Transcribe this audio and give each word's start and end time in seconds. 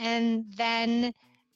and 0.00 0.44
then 0.56 1.12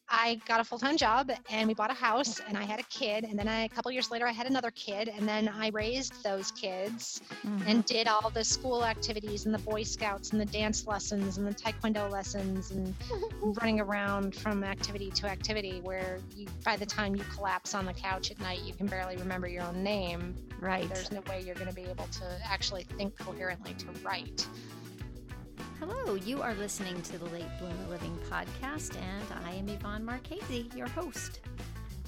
I 0.09 0.41
got 0.47 0.61
a 0.61 0.65
full 0.65 0.79
time 0.79 0.97
job 0.97 1.31
and 1.51 1.67
we 1.67 1.75
bought 1.75 1.91
a 1.91 1.95
house 1.95 2.41
and 2.47 2.59
I 2.59 2.65
had 2.65 2.79
a 2.79 2.83
kid. 2.85 3.25
And 3.25 3.39
then 3.39 3.49
I, 3.49 3.65
a 3.65 3.69
couple 3.69 3.91
years 3.91 4.11
later, 4.11 4.27
I 4.27 4.33
had 4.33 4.47
another 4.47 4.71
kid. 4.71 5.09
And 5.09 5.27
then 5.27 5.49
I 5.49 5.71
raised 5.71 6.23
those 6.23 6.51
kids 6.51 7.23
mm-hmm. 7.45 7.69
and 7.69 7.85
did 7.87 8.07
all 8.07 8.31
the 8.31 8.45
school 8.45 8.85
activities 8.85 9.47
and 9.47 9.55
the 9.55 9.59
Boy 9.59 9.83
Scouts 9.83 10.31
and 10.31 10.41
the 10.41 10.45
dance 10.47 10.87
lessons 10.87 11.39
and 11.39 11.47
the 11.47 11.55
Taekwondo 11.55 12.11
lessons 12.11 12.71
and 12.71 12.95
running 13.41 13.81
around 13.81 14.35
from 14.35 14.63
activity 14.63 15.11
to 15.13 15.27
activity 15.27 15.81
where 15.83 16.19
you, 16.37 16.47
by 16.65 16.77
the 16.77 16.87
time 16.87 17.17
you 17.17 17.25
collapse 17.35 17.75
on 17.75 17.87
the 17.87 17.95
couch 17.95 18.31
at 18.31 18.39
night, 18.41 18.61
you 18.63 18.75
can 18.75 18.87
barely 18.87 19.17
remember 19.17 19.49
your 19.49 19.63
own 19.63 19.83
name. 19.83 20.35
Right. 20.61 20.89
There's 20.93 21.11
no 21.11 21.23
way 21.29 21.43
you're 21.45 21.55
going 21.55 21.69
to 21.69 21.75
be 21.75 21.85
able 21.85 22.07
to 22.07 22.41
actually 22.45 22.85
think 22.85 23.19
coherently 23.19 23.75
to 23.75 23.87
write. 24.03 24.47
Hello, 25.87 26.15
you 26.15 26.41
are 26.41 26.55
listening 26.55 27.03
to 27.03 27.19
the 27.19 27.27
Late 27.27 27.45
Bloomer 27.59 27.91
Living 27.91 28.19
podcast, 28.31 28.97
and 28.97 29.45
I 29.45 29.53
am 29.53 29.69
Yvonne 29.69 30.03
Marchese, 30.03 30.71
your 30.75 30.89
host. 30.89 31.41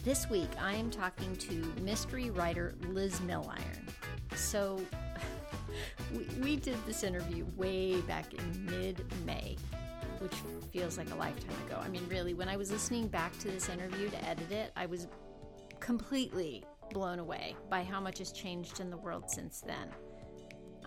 This 0.03 0.31
week, 0.31 0.49
I 0.59 0.73
am 0.73 0.91
talking 0.91 1.37
to 1.37 1.53
mystery 1.83 2.31
writer 2.31 2.75
Liz 2.89 3.21
Milliron. 3.21 3.87
So, 4.35 4.81
we, 6.17 6.25
we 6.41 6.57
did 6.57 6.79
this 6.87 7.03
interview 7.03 7.45
way 7.55 8.01
back 8.01 8.33
in 8.33 8.65
mid 8.65 9.05
May, 9.27 9.57
which 10.21 10.33
feels 10.73 10.97
like 10.97 11.11
a 11.11 11.17
lifetime 11.17 11.61
ago. 11.67 11.79
I 11.79 11.89
mean, 11.89 12.07
really, 12.09 12.33
when 12.33 12.49
I 12.49 12.57
was 12.57 12.73
listening 12.73 13.09
back 13.09 13.39
to 13.41 13.49
this 13.49 13.69
interview 13.69 14.09
to 14.09 14.25
edit 14.25 14.51
it, 14.53 14.73
I 14.75 14.87
was 14.87 15.07
completely 15.81 16.65
blown 16.93 17.19
away 17.19 17.55
by 17.69 17.85
how 17.85 18.01
much 18.01 18.21
has 18.21 18.33
changed 18.33 18.81
in 18.81 18.89
the 18.89 18.97
world 18.97 19.29
since 19.29 19.61
then. 19.61 19.91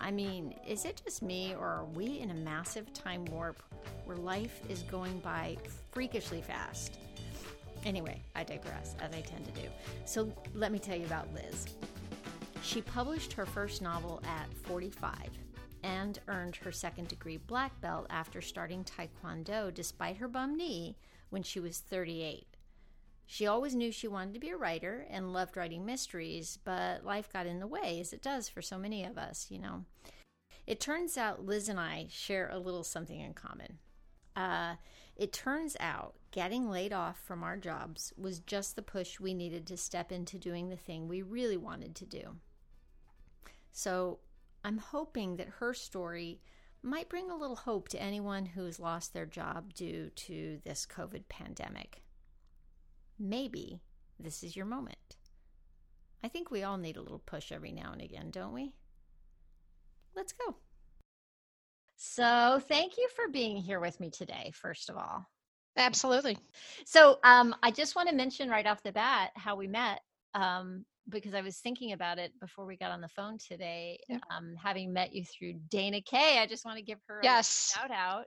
I 0.00 0.10
mean, 0.10 0.54
is 0.66 0.84
it 0.84 1.02
just 1.04 1.22
me, 1.22 1.54
or 1.54 1.66
are 1.66 1.84
we 1.84 2.20
in 2.20 2.30
a 2.30 2.34
massive 2.34 2.92
time 2.92 3.24
warp 3.26 3.62
where 4.04 4.16
life 4.16 4.60
is 4.68 4.82
going 4.82 5.18
by 5.20 5.58
freakishly 5.92 6.40
fast? 6.40 6.98
Anyway, 7.84 8.20
I 8.34 8.44
digress, 8.44 8.94
as 9.00 9.12
I 9.14 9.20
tend 9.20 9.44
to 9.46 9.60
do. 9.60 9.68
So 10.04 10.32
let 10.54 10.72
me 10.72 10.78
tell 10.78 10.96
you 10.96 11.06
about 11.06 11.32
Liz. 11.34 11.66
She 12.62 12.82
published 12.82 13.32
her 13.34 13.46
first 13.46 13.82
novel 13.82 14.22
at 14.24 14.52
45 14.66 15.12
and 15.82 16.18
earned 16.28 16.56
her 16.56 16.72
second 16.72 17.08
degree 17.08 17.38
black 17.38 17.78
belt 17.80 18.06
after 18.10 18.40
starting 18.40 18.84
Taekwondo 18.84 19.72
despite 19.72 20.18
her 20.18 20.28
bum 20.28 20.56
knee 20.56 20.96
when 21.30 21.42
she 21.42 21.60
was 21.60 21.78
38. 21.78 22.46
She 23.32 23.46
always 23.46 23.76
knew 23.76 23.92
she 23.92 24.08
wanted 24.08 24.34
to 24.34 24.40
be 24.40 24.48
a 24.48 24.56
writer 24.56 25.06
and 25.08 25.32
loved 25.32 25.56
writing 25.56 25.86
mysteries, 25.86 26.58
but 26.64 27.04
life 27.04 27.32
got 27.32 27.46
in 27.46 27.60
the 27.60 27.66
way, 27.68 28.00
as 28.00 28.12
it 28.12 28.22
does 28.22 28.48
for 28.48 28.60
so 28.60 28.76
many 28.76 29.04
of 29.04 29.16
us, 29.16 29.46
you 29.50 29.60
know. 29.60 29.84
It 30.66 30.80
turns 30.80 31.16
out 31.16 31.46
Liz 31.46 31.68
and 31.68 31.78
I 31.78 32.08
share 32.10 32.48
a 32.48 32.58
little 32.58 32.82
something 32.82 33.20
in 33.20 33.34
common. 33.34 33.78
Uh, 34.34 34.74
it 35.14 35.32
turns 35.32 35.76
out 35.78 36.16
getting 36.32 36.68
laid 36.68 36.92
off 36.92 37.22
from 37.24 37.44
our 37.44 37.56
jobs 37.56 38.12
was 38.18 38.40
just 38.40 38.74
the 38.74 38.82
push 38.82 39.20
we 39.20 39.32
needed 39.32 39.64
to 39.68 39.76
step 39.76 40.10
into 40.10 40.36
doing 40.36 40.68
the 40.68 40.76
thing 40.76 41.06
we 41.06 41.22
really 41.22 41.56
wanted 41.56 41.94
to 41.94 42.06
do. 42.06 42.34
So 43.70 44.18
I'm 44.64 44.78
hoping 44.78 45.36
that 45.36 45.60
her 45.60 45.72
story 45.72 46.40
might 46.82 47.08
bring 47.08 47.30
a 47.30 47.36
little 47.36 47.54
hope 47.54 47.88
to 47.90 48.02
anyone 48.02 48.44
who's 48.44 48.80
lost 48.80 49.14
their 49.14 49.24
job 49.24 49.72
due 49.72 50.10
to 50.16 50.58
this 50.64 50.84
COVID 50.84 51.28
pandemic 51.28 52.02
maybe 53.20 53.80
this 54.18 54.42
is 54.42 54.56
your 54.56 54.66
moment. 54.66 54.96
I 56.24 56.28
think 56.28 56.50
we 56.50 56.64
all 56.64 56.76
need 56.76 56.96
a 56.96 57.02
little 57.02 57.22
push 57.24 57.52
every 57.52 57.72
now 57.72 57.92
and 57.92 58.02
again, 58.02 58.30
don't 58.30 58.52
we? 58.52 58.72
Let's 60.16 60.32
go. 60.32 60.56
So, 61.96 62.60
thank 62.68 62.96
you 62.96 63.08
for 63.14 63.30
being 63.30 63.58
here 63.58 63.78
with 63.78 64.00
me 64.00 64.10
today, 64.10 64.52
first 64.54 64.88
of 64.90 64.96
all. 64.96 65.26
Absolutely. 65.76 66.38
So, 66.84 67.18
um, 67.24 67.54
I 67.62 67.70
just 67.70 67.94
want 67.94 68.08
to 68.08 68.14
mention 68.14 68.48
right 68.48 68.66
off 68.66 68.82
the 68.82 68.92
bat 68.92 69.30
how 69.36 69.54
we 69.54 69.66
met 69.66 70.00
um, 70.34 70.84
because 71.08 71.34
I 71.34 71.42
was 71.42 71.58
thinking 71.58 71.92
about 71.92 72.18
it 72.18 72.32
before 72.40 72.66
we 72.66 72.76
got 72.76 72.90
on 72.90 73.00
the 73.00 73.08
phone 73.08 73.38
today. 73.38 73.98
Um, 74.34 74.54
having 74.62 74.92
met 74.92 75.14
you 75.14 75.24
through 75.24 75.54
Dana 75.68 76.00
Kaye, 76.00 76.38
I 76.40 76.46
just 76.46 76.64
want 76.64 76.78
to 76.78 76.84
give 76.84 76.98
her 77.06 77.20
yes. 77.22 77.74
a 77.74 77.78
shout 77.78 77.90
out. 77.90 78.24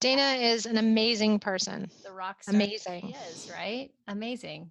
Dana 0.00 0.40
is 0.40 0.66
an 0.66 0.76
amazing 0.76 1.40
person. 1.40 1.90
The 2.04 2.12
rock 2.12 2.42
star 2.42 2.54
amazing. 2.54 3.08
She 3.08 3.30
is, 3.30 3.50
right? 3.52 3.90
Amazing. 4.06 4.70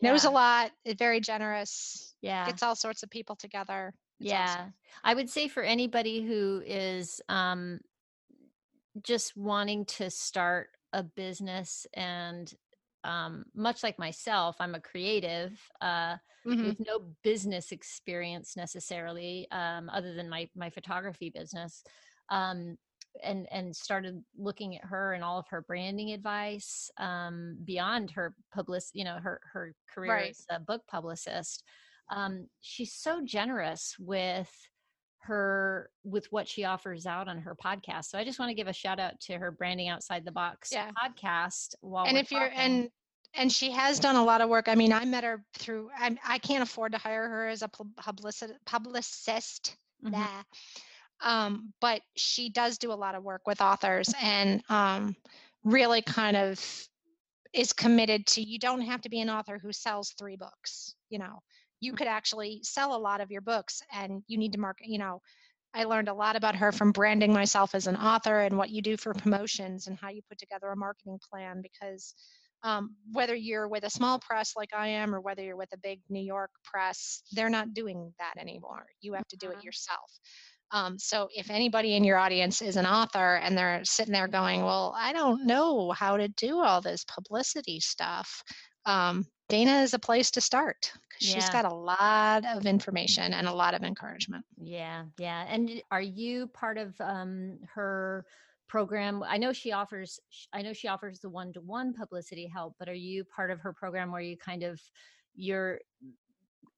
Knows 0.00 0.24
a 0.24 0.30
lot, 0.30 0.72
very 0.98 1.20
generous. 1.20 2.14
Yeah. 2.20 2.46
Gets 2.46 2.62
all 2.62 2.76
sorts 2.76 3.02
of 3.02 3.10
people 3.10 3.36
together. 3.36 3.94
It's 4.20 4.30
yeah. 4.30 4.44
Awesome. 4.44 4.74
I 5.04 5.14
would 5.14 5.30
say 5.30 5.48
for 5.48 5.62
anybody 5.62 6.22
who 6.22 6.62
is 6.64 7.20
um, 7.28 7.80
just 9.02 9.36
wanting 9.36 9.84
to 9.86 10.10
start 10.10 10.68
a 10.92 11.02
business 11.02 11.86
and 11.94 12.52
um, 13.04 13.44
much 13.54 13.82
like 13.82 13.98
myself, 13.98 14.56
I'm 14.58 14.74
a 14.74 14.80
creative 14.80 15.58
uh, 15.80 16.16
mm-hmm. 16.46 16.64
with 16.64 16.80
no 16.80 17.00
business 17.22 17.72
experience 17.72 18.56
necessarily, 18.56 19.46
um, 19.50 19.88
other 19.90 20.14
than 20.14 20.28
my 20.28 20.48
my 20.56 20.70
photography 20.70 21.30
business. 21.30 21.84
Um, 22.30 22.76
and 23.22 23.46
and 23.50 23.74
started 23.74 24.22
looking 24.38 24.76
at 24.76 24.84
her 24.84 25.12
and 25.12 25.24
all 25.24 25.38
of 25.38 25.46
her 25.50 25.62
branding 25.62 26.12
advice 26.12 26.90
um, 26.98 27.56
beyond 27.64 28.10
her 28.12 28.34
public, 28.54 28.82
you 28.92 29.04
know, 29.04 29.18
her 29.22 29.40
her 29.52 29.72
career 29.92 30.12
right. 30.12 30.30
as 30.30 30.44
a 30.50 30.60
book 30.60 30.82
publicist. 30.88 31.62
Um, 32.10 32.46
she's 32.60 32.94
so 32.94 33.20
generous 33.24 33.96
with 33.98 34.50
her 35.22 35.90
with 36.04 36.26
what 36.30 36.48
she 36.48 36.64
offers 36.64 37.06
out 37.06 37.28
on 37.28 37.38
her 37.38 37.56
podcast. 37.56 38.06
So 38.06 38.18
I 38.18 38.24
just 38.24 38.38
want 38.38 38.50
to 38.50 38.54
give 38.54 38.68
a 38.68 38.72
shout 38.72 39.00
out 39.00 39.18
to 39.22 39.34
her 39.34 39.50
branding 39.50 39.88
outside 39.88 40.24
the 40.24 40.32
box 40.32 40.70
yeah. 40.72 40.90
podcast. 40.92 41.74
While 41.80 42.06
and 42.06 42.16
if 42.16 42.28
talking. 42.28 42.38
you're 42.38 42.50
and 42.54 42.88
and 43.34 43.52
she 43.52 43.70
has 43.70 43.98
done 43.98 44.16
a 44.16 44.24
lot 44.24 44.40
of 44.40 44.48
work. 44.48 44.68
I 44.68 44.74
mean, 44.74 44.92
I 44.92 45.04
met 45.04 45.24
her 45.24 45.42
through. 45.58 45.90
I, 45.96 46.16
I 46.26 46.38
can't 46.38 46.62
afford 46.62 46.92
to 46.92 46.98
hire 46.98 47.28
her 47.28 47.48
as 47.48 47.62
a 47.62 47.70
publicist. 47.96 48.54
Publicist. 48.64 49.76
Mm-hmm. 50.04 50.14
Um, 51.22 51.72
but 51.80 52.02
she 52.14 52.50
does 52.50 52.78
do 52.78 52.92
a 52.92 52.94
lot 52.94 53.14
of 53.14 53.22
work 53.22 53.42
with 53.46 53.60
authors 53.60 54.12
and 54.22 54.62
um, 54.68 55.16
really 55.64 56.02
kind 56.02 56.36
of 56.36 56.60
is 57.52 57.72
committed 57.72 58.26
to 58.26 58.42
you 58.42 58.58
don't 58.58 58.82
have 58.82 59.00
to 59.00 59.08
be 59.08 59.20
an 59.20 59.30
author 59.30 59.58
who 59.58 59.72
sells 59.72 60.14
three 60.18 60.36
books 60.36 60.94
you 61.10 61.18
know. 61.18 61.40
You 61.80 61.92
could 61.92 62.06
actually 62.06 62.60
sell 62.62 62.96
a 62.96 62.98
lot 62.98 63.20
of 63.20 63.30
your 63.30 63.42
books 63.42 63.82
and 63.92 64.22
you 64.26 64.38
need 64.38 64.52
to 64.52 64.58
market 64.58 64.88
you 64.88 64.98
know 64.98 65.20
i 65.74 65.84
learned 65.84 66.08
a 66.08 66.14
lot 66.14 66.36
about 66.36 66.56
her 66.56 66.72
from 66.72 66.90
branding 66.90 67.32
myself 67.32 67.74
as 67.74 67.86
an 67.86 67.96
author 67.96 68.40
and 68.40 68.56
what 68.56 68.70
you 68.70 68.80
do 68.80 68.96
for 68.96 69.12
promotions 69.12 69.86
and 69.86 69.98
how 69.98 70.08
you 70.08 70.22
put 70.28 70.38
together 70.38 70.68
a 70.68 70.76
marketing 70.76 71.20
plan 71.30 71.62
because 71.62 72.14
um, 72.62 72.96
whether 73.12 73.34
you're 73.34 73.68
with 73.68 73.84
a 73.84 73.90
small 73.90 74.18
press 74.18 74.54
like 74.56 74.70
i 74.74 74.88
am 74.88 75.14
or 75.14 75.20
whether 75.20 75.42
you're 75.42 75.56
with 75.56 75.72
a 75.74 75.78
big 75.78 76.00
new 76.08 76.22
york 76.22 76.50
press 76.64 77.22
they're 77.32 77.50
not 77.50 77.74
doing 77.74 78.12
that 78.18 78.40
anymore. 78.40 78.86
You 79.02 79.12
have 79.12 79.28
to 79.28 79.36
do 79.36 79.48
it 79.48 79.56
uh-huh. 79.56 79.62
yourself 79.64 80.10
um, 80.72 80.98
so 80.98 81.28
if 81.34 81.50
anybody 81.50 81.94
in 81.94 82.04
your 82.04 82.18
audience 82.18 82.60
is 82.60 82.76
an 82.76 82.86
author 82.86 83.36
and 83.36 83.56
they're 83.56 83.82
sitting 83.84 84.12
there 84.12 84.28
going, 84.28 84.64
well, 84.64 84.94
I 84.96 85.12
don't 85.12 85.46
know 85.46 85.92
how 85.92 86.16
to 86.16 86.28
do 86.28 86.60
all 86.60 86.80
this 86.80 87.04
publicity 87.04 87.80
stuff, 87.80 88.42
um, 88.84 89.24
Dana 89.48 89.82
is 89.82 89.94
a 89.94 89.98
place 89.98 90.30
to 90.32 90.40
start 90.40 90.92
because 91.08 91.28
yeah. 91.28 91.34
she's 91.34 91.50
got 91.50 91.64
a 91.64 91.74
lot 91.74 92.44
of 92.44 92.66
information 92.66 93.32
and 93.32 93.46
a 93.46 93.52
lot 93.52 93.74
of 93.74 93.84
encouragement. 93.84 94.44
Yeah, 94.60 95.04
yeah. 95.18 95.46
And 95.48 95.82
are 95.92 96.00
you 96.00 96.48
part 96.48 96.78
of 96.78 97.00
um, 97.00 97.58
her 97.72 98.24
program? 98.68 99.22
I 99.22 99.38
know 99.38 99.52
she 99.52 99.70
offers. 99.70 100.18
I 100.52 100.62
know 100.62 100.72
she 100.72 100.88
offers 100.88 101.20
the 101.20 101.30
one-to-one 101.30 101.94
publicity 101.94 102.50
help, 102.52 102.74
but 102.78 102.88
are 102.88 102.94
you 102.94 103.24
part 103.24 103.52
of 103.52 103.60
her 103.60 103.72
program 103.72 104.10
where 104.10 104.20
you 104.20 104.36
kind 104.36 104.64
of 104.64 104.80
you're 105.36 105.78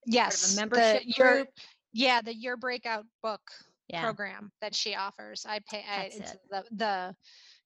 yes 0.05 0.55
a 0.55 0.61
membership 0.61 1.05
the, 1.07 1.13
group? 1.15 1.49
yeah, 1.95 2.21
the 2.21 2.35
Your 2.35 2.59
Breakout 2.59 3.07
book 3.23 3.41
yeah. 3.89 4.03
program 4.03 4.51
that 4.61 4.75
she 4.75 4.95
offers. 4.95 5.45
I 5.49 5.61
pay 5.71 5.85
I, 5.89 6.11
the 6.51 6.65
the 6.73 7.15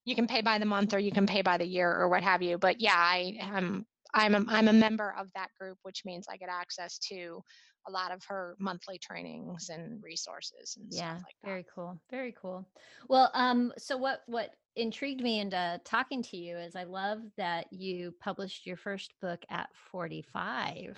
you 0.04 0.14
can 0.14 0.26
pay 0.26 0.42
by 0.42 0.58
the 0.58 0.64
month 0.64 0.94
or 0.94 0.98
you 0.98 1.12
can 1.12 1.26
pay 1.26 1.42
by 1.42 1.58
the 1.58 1.66
year 1.66 1.90
or 1.90 2.08
what 2.08 2.22
have 2.22 2.42
you. 2.42 2.58
But 2.58 2.80
yeah, 2.80 2.96
I 2.96 3.36
am 3.40 3.86
I'm 4.14 4.34
a, 4.34 4.44
I'm 4.48 4.68
a 4.68 4.72
member 4.72 5.14
of 5.18 5.28
that 5.34 5.48
group, 5.58 5.78
which 5.82 6.02
means 6.04 6.26
I 6.30 6.36
get 6.36 6.48
access 6.50 6.98
to 7.10 7.42
a 7.88 7.90
lot 7.90 8.12
of 8.12 8.22
her 8.28 8.56
monthly 8.58 8.98
trainings 8.98 9.68
and 9.68 10.02
resources 10.02 10.76
and 10.76 10.86
yeah, 10.90 11.16
stuff 11.16 11.24
like 11.26 11.36
that. 11.42 11.48
Very 11.48 11.66
cool. 11.74 12.00
Very 12.10 12.34
cool. 12.40 12.68
Well, 13.08 13.30
um, 13.34 13.72
so 13.78 13.96
what 13.96 14.22
what 14.26 14.50
intrigued 14.76 15.22
me 15.22 15.40
into 15.40 15.80
talking 15.84 16.22
to 16.22 16.36
you 16.36 16.56
is 16.56 16.76
I 16.76 16.84
love 16.84 17.18
that 17.36 17.66
you 17.70 18.14
published 18.20 18.66
your 18.66 18.76
first 18.76 19.12
book 19.20 19.40
at 19.50 19.68
45. 19.90 20.96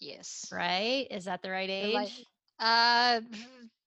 Yes. 0.00 0.46
Right? 0.52 1.06
Is 1.10 1.24
that 1.24 1.42
the 1.42 1.50
right 1.50 1.68
age? 1.68 2.24
Uh, 2.58 3.20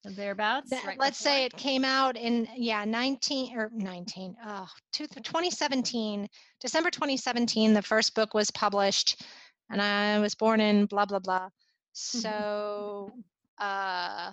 thereabouts 0.03 0.71
right 0.85 0.97
let's 0.99 1.19
before. 1.19 1.33
say 1.33 1.45
it 1.45 1.55
came 1.57 1.85
out 1.85 2.17
in 2.17 2.47
yeah 2.55 2.85
19 2.85 3.57
or 3.57 3.69
19 3.73 4.35
oh 4.45 4.67
2017 4.93 6.27
december 6.59 6.89
2017 6.89 7.73
the 7.73 7.81
first 7.81 8.15
book 8.15 8.33
was 8.33 8.49
published 8.51 9.21
and 9.69 9.81
i 9.81 10.19
was 10.19 10.33
born 10.35 10.59
in 10.59 10.85
blah 10.87 11.05
blah 11.05 11.19
blah 11.19 11.49
so 11.93 13.11
uh 13.59 14.31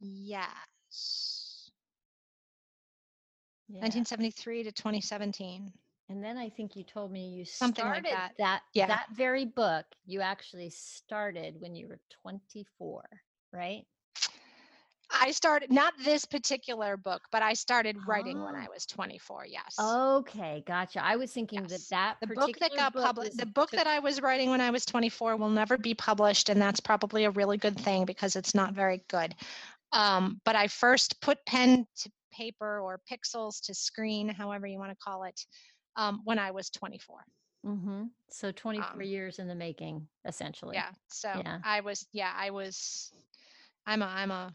yes 0.00 1.70
Yeah. 3.68 3.80
1973 3.80 4.62
to 4.64 4.72
2017. 4.72 5.72
And 6.08 6.22
then 6.22 6.38
I 6.38 6.48
think 6.48 6.76
you 6.76 6.84
told 6.84 7.10
me 7.10 7.28
you 7.30 7.44
Something 7.44 7.84
like 7.84 8.04
started 8.04 8.12
that. 8.12 8.32
that 8.38 8.62
Yeah. 8.74 8.86
that 8.86 9.06
very 9.16 9.44
book 9.44 9.84
you 10.06 10.20
actually 10.20 10.70
started 10.70 11.56
when 11.60 11.74
you 11.74 11.88
were 11.88 11.98
24, 12.22 13.02
right? 13.52 13.84
I 15.20 15.30
started 15.30 15.72
not 15.72 15.94
this 16.02 16.24
particular 16.24 16.96
book, 16.96 17.22
but 17.32 17.42
I 17.42 17.54
started 17.54 17.96
writing 18.06 18.42
when 18.42 18.54
Oh. 18.54 18.58
I 18.58 18.68
was 18.68 18.86
24. 18.86 19.46
Yes. 19.46 19.76
Okay, 19.78 20.62
gotcha. 20.66 21.02
I 21.04 21.16
was 21.16 21.32
thinking 21.32 21.62
Yes. 21.62 21.88
that 21.88 22.16
that 22.20 22.28
the 22.28 22.34
book 22.34 22.56
that 22.58 22.74
got 22.76 22.92
published, 22.92 23.36
the 23.36 23.46
book 23.46 23.70
that 23.72 23.86
I 23.86 23.98
was 23.98 24.20
writing 24.20 24.50
when 24.50 24.60
I 24.60 24.70
was 24.70 24.84
24 24.84 25.36
will 25.36 25.50
never 25.50 25.76
be 25.76 25.94
published, 25.94 26.48
and 26.48 26.60
that's 26.60 26.80
probably 26.80 27.24
a 27.24 27.30
really 27.30 27.56
good 27.56 27.78
thing 27.78 28.04
because 28.04 28.36
it's 28.36 28.54
not 28.54 28.74
very 28.74 29.04
good. 29.08 29.34
Um, 29.92 30.40
but 30.44 30.56
I 30.56 30.68
first 30.68 31.20
put 31.20 31.44
pen 31.46 31.86
to 31.96 32.10
paper 32.32 32.80
or 32.80 33.00
pixels 33.10 33.60
to 33.62 33.74
screen, 33.74 34.28
however 34.28 34.66
you 34.66 34.78
want 34.78 34.90
to 34.90 34.96
call 34.96 35.24
it, 35.24 35.46
um, 35.96 36.20
when 36.24 36.38
I 36.38 36.50
was 36.50 36.70
24. 36.70 37.24
Mhm. 37.64 38.10
So 38.28 38.52
24 38.52 38.92
um, 38.92 39.02
years 39.02 39.38
in 39.38 39.48
the 39.48 39.54
making, 39.54 40.08
essentially. 40.24 40.76
Yeah. 40.76 40.92
So 41.08 41.28
Yeah. 41.28 41.60
I 41.64 41.80
was, 41.80 42.06
yeah, 42.12 42.32
I 42.36 42.50
was. 42.50 43.12
I'm 43.86 44.02
a, 44.02 44.06
I'm 44.06 44.30
a, 44.32 44.52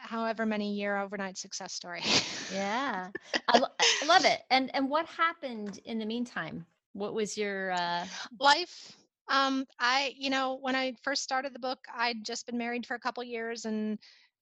however 0.00 0.46
many 0.46 0.74
year 0.74 0.96
overnight 0.98 1.38
success 1.38 1.72
story. 1.74 2.02
Yeah. 2.48 3.10
I, 3.48 3.56
lo- 3.58 3.68
I 3.78 4.04
love 4.06 4.24
it. 4.24 4.40
And 4.50 4.74
and 4.74 4.88
what 4.90 5.06
happened 5.06 5.78
in 5.84 5.98
the 5.98 6.06
meantime? 6.06 6.66
What 6.92 7.14
was 7.14 7.36
your 7.36 7.70
uh 7.72 8.06
life 8.38 8.96
um 9.28 9.66
i 9.78 10.12
you 10.16 10.30
know 10.30 10.58
when 10.60 10.74
i 10.74 10.92
first 11.02 11.22
started 11.22 11.52
the 11.54 11.58
book 11.58 11.78
i'd 11.94 12.24
just 12.24 12.46
been 12.46 12.58
married 12.58 12.86
for 12.86 12.94
a 12.94 12.98
couple 13.00 13.22
years 13.22 13.64
and 13.64 13.98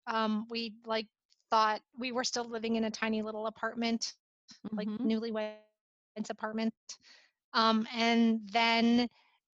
um 0.06 0.46
we 0.50 0.74
like 0.86 1.06
thought 1.50 1.80
we 1.98 2.12
were 2.12 2.24
still 2.24 2.48
living 2.48 2.76
in 2.76 2.84
a 2.84 2.90
tiny 2.90 3.22
little 3.22 3.46
apartment 3.46 4.14
like 4.76 4.88
mhm, 4.88 5.06
newlyweds 5.06 5.58
apartment 5.58 6.74
um 7.52 7.86
and 7.94 8.40
then 8.52 9.08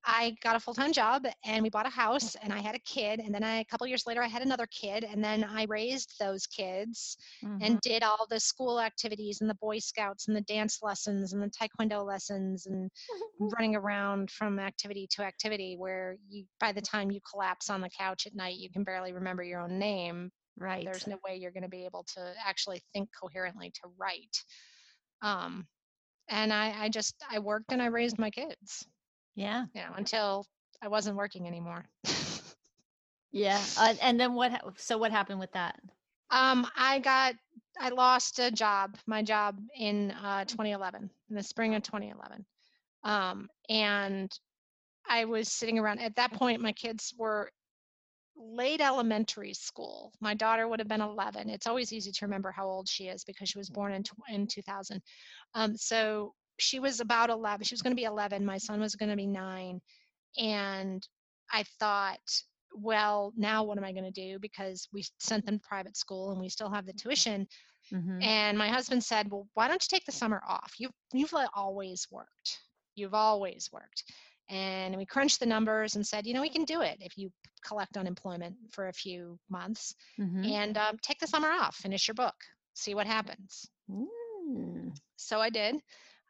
i 0.05 0.35
got 0.43 0.57
a 0.57 0.61
full-time 0.61 0.93
job 0.93 1.25
and 1.45 1.63
we 1.63 1.71
bought 1.71 1.87
a 1.87 1.91
house 1.91 2.37
and 2.43 2.53
i 2.53 2.61
had 2.61 2.75
a 2.75 2.81
kid 2.81 3.21
and 3.21 3.35
then 3.35 3.43
I, 3.43 3.61
a 3.61 3.65
couple 3.65 3.87
years 3.87 4.05
later 4.07 4.23
i 4.23 4.29
had 4.29 4.43
another 4.43 4.67
kid 4.67 5.05
and 5.05 5.23
then 5.23 5.45
i 5.45 5.65
raised 5.69 6.15
those 6.19 6.47
kids 6.47 7.17
mhm, 7.45 7.59
and 7.61 7.81
did 7.81 8.03
all 8.03 8.27
the 8.29 8.41
school 8.41 8.81
activities 8.81 9.41
and 9.41 9.49
the 9.49 9.55
boy 9.55 9.79
scouts 9.79 10.29
and 10.29 10.37
the 10.37 10.43
dance 10.43 10.81
lessons 10.83 11.33
and 11.33 11.43
the 11.43 11.51
taekwondo 11.51 12.05
lessons 12.05 12.67
and 12.67 12.91
running 13.57 13.77
around 13.77 14.31
from 14.31 14.59
activity 14.59 15.09
to 15.11 15.23
activity 15.23 15.77
where 15.77 16.17
you 16.29 16.45
by 16.61 16.73
the 16.73 16.81
time 16.81 17.11
you 17.11 17.21
collapse 17.29 17.71
on 17.71 17.81
the 17.81 17.91
couch 17.91 18.27
at 18.27 18.35
night 18.35 18.57
you 18.57 18.71
can 18.71 18.85
barely 18.85 19.13
remember 19.13 19.43
your 19.43 19.61
own 19.61 19.79
name 19.79 20.31
right. 20.59 20.85
there's 20.85 21.07
no 21.07 21.19
way 21.27 21.37
you're 21.37 21.51
going 21.51 21.63
to 21.63 21.69
be 21.69 21.85
able 21.85 22.05
to 22.15 22.33
actually 22.45 22.81
think 22.93 23.09
coherently 23.21 23.71
to 23.71 23.89
write. 23.99 24.45
Um, 25.23 25.67
and 26.29 26.53
I, 26.53 26.85
I 26.85 26.89
just 26.89 27.15
i 27.31 27.39
worked 27.39 27.73
and 27.73 27.83
i 27.83 27.87
raised 27.87 28.19
my 28.19 28.31
kids 28.31 28.87
yeah. 29.34 29.64
you 29.75 29.81
know 29.81 29.93
until 29.96 30.46
i 30.82 30.88
wasn't 30.88 31.17
working 31.17 31.46
anymore 31.46 31.84
Yeah. 33.34 33.62
Uh, 33.79 33.94
and 34.02 34.20
then 34.20 34.34
what 34.34 34.52
so 34.76 34.99
what 34.99 35.11
happened 35.11 35.40
with 35.40 35.52
that? 35.52 35.81
um, 36.31 36.67
i 36.76 36.99
got 36.99 37.34
i 37.79 37.90
lost 37.90 38.38
a 38.38 38.50
job 38.50 38.96
my 39.06 39.23
job 39.23 39.58
in 39.76 40.11
uh, 40.23 40.44
2011 40.44 41.08
in 41.31 41.37
the 41.37 41.43
spring 41.43 41.75
of 41.75 41.82
2011 41.82 42.44
um, 43.05 43.49
and 43.69 44.31
i 45.08 45.25
was 45.25 45.49
sitting 45.49 45.79
around 45.79 46.00
at 46.00 46.17
that 46.17 46.32
point 46.32 46.61
my 46.61 46.73
kids 46.73 47.14
were 47.17 47.50
late 48.37 48.81
elementary 48.81 49.52
school 49.52 50.12
my 50.20 50.34
daughter 50.34 50.67
would 50.67 50.81
have 50.81 50.88
been 50.88 51.02
11 51.02 51.50
it's 51.50 51.67
always 51.67 51.93
easy 51.93 52.11
to 52.11 52.25
remember 52.25 52.50
how 52.50 52.67
old 52.67 52.88
she 52.88 53.05
is 53.08 53.25
because 53.25 53.49
she 53.49 53.58
was 53.58 53.69
born 53.69 53.93
in, 53.93 54.02
tw- 54.02 54.12
in 54.32 54.46
2000 54.46 55.00
um, 55.55 55.76
so 55.76 56.34
she 56.62 56.81
was 56.81 57.00
about 57.00 57.31
11 57.31 57.64
she 57.64 57.75
was 57.75 57.82
going 57.82 57.93
to 57.94 58.00
be 58.00 58.05
11 58.05 58.44
my 58.44 58.59
son 58.59 58.81
was 58.81 58.97
going 58.97 59.11
to 59.11 59.17
be 59.17 59.26
9 59.26 59.81
and 60.38 61.09
i 61.53 61.62
thought 61.79 62.20
well 62.75 63.32
now 63.37 63.62
what 63.64 63.79
am 63.79 63.85
i 63.85 63.93
going 63.93 64.05
to 64.05 64.11
do 64.11 64.38
because 64.41 64.88
we 64.93 65.05
sent 65.19 65.44
them 65.44 65.59
to 65.59 65.69
private 65.69 65.97
school 65.97 66.31
and 66.32 66.41
we 66.41 66.49
still 66.49 66.70
have 66.70 66.87
the 66.87 66.93
tuition 66.93 67.47
Mhm. 67.93 68.23
and 68.23 68.56
my 68.59 68.69
husband 68.69 69.05
said, 69.05 69.31
"Well, 69.31 69.49
why 69.55 69.69
don't 69.69 69.82
you 69.82 69.88
take 69.91 70.05
the 70.06 70.12
summer 70.12 70.43
off? 70.47 70.75
You've 70.79 70.93
you've 71.12 71.35
always 71.55 72.06
worked. 72.11 72.61
You've 72.94 73.15
always 73.15 73.70
worked." 73.73 74.05
And 74.49 74.97
we 74.97 75.06
crunched 75.06 75.41
the 75.41 75.47
numbers 75.47 75.97
and 75.97 76.06
said, 76.06 76.26
"You 76.26 76.35
know, 76.35 76.43
we 76.43 76.50
can 76.50 76.65
do 76.65 76.82
it 76.82 76.99
if 77.00 77.17
you 77.19 77.32
collect 77.67 77.97
unemployment 77.97 78.56
for 78.70 78.88
a 78.88 78.93
few 78.93 79.38
months 79.49 79.94
Mhm. 80.19 80.44
and 80.44 80.76
um, 80.79 80.99
take 81.03 81.19
the 81.19 81.26
summer 81.26 81.50
off, 81.50 81.76
finish 81.76 82.08
your 82.08 82.15
book, 82.15 82.37
see 82.75 82.94
what 82.94 83.06
happens." 83.06 83.69
Mm. 83.91 84.94
So 85.17 85.41
I 85.41 85.50
did. 85.50 85.76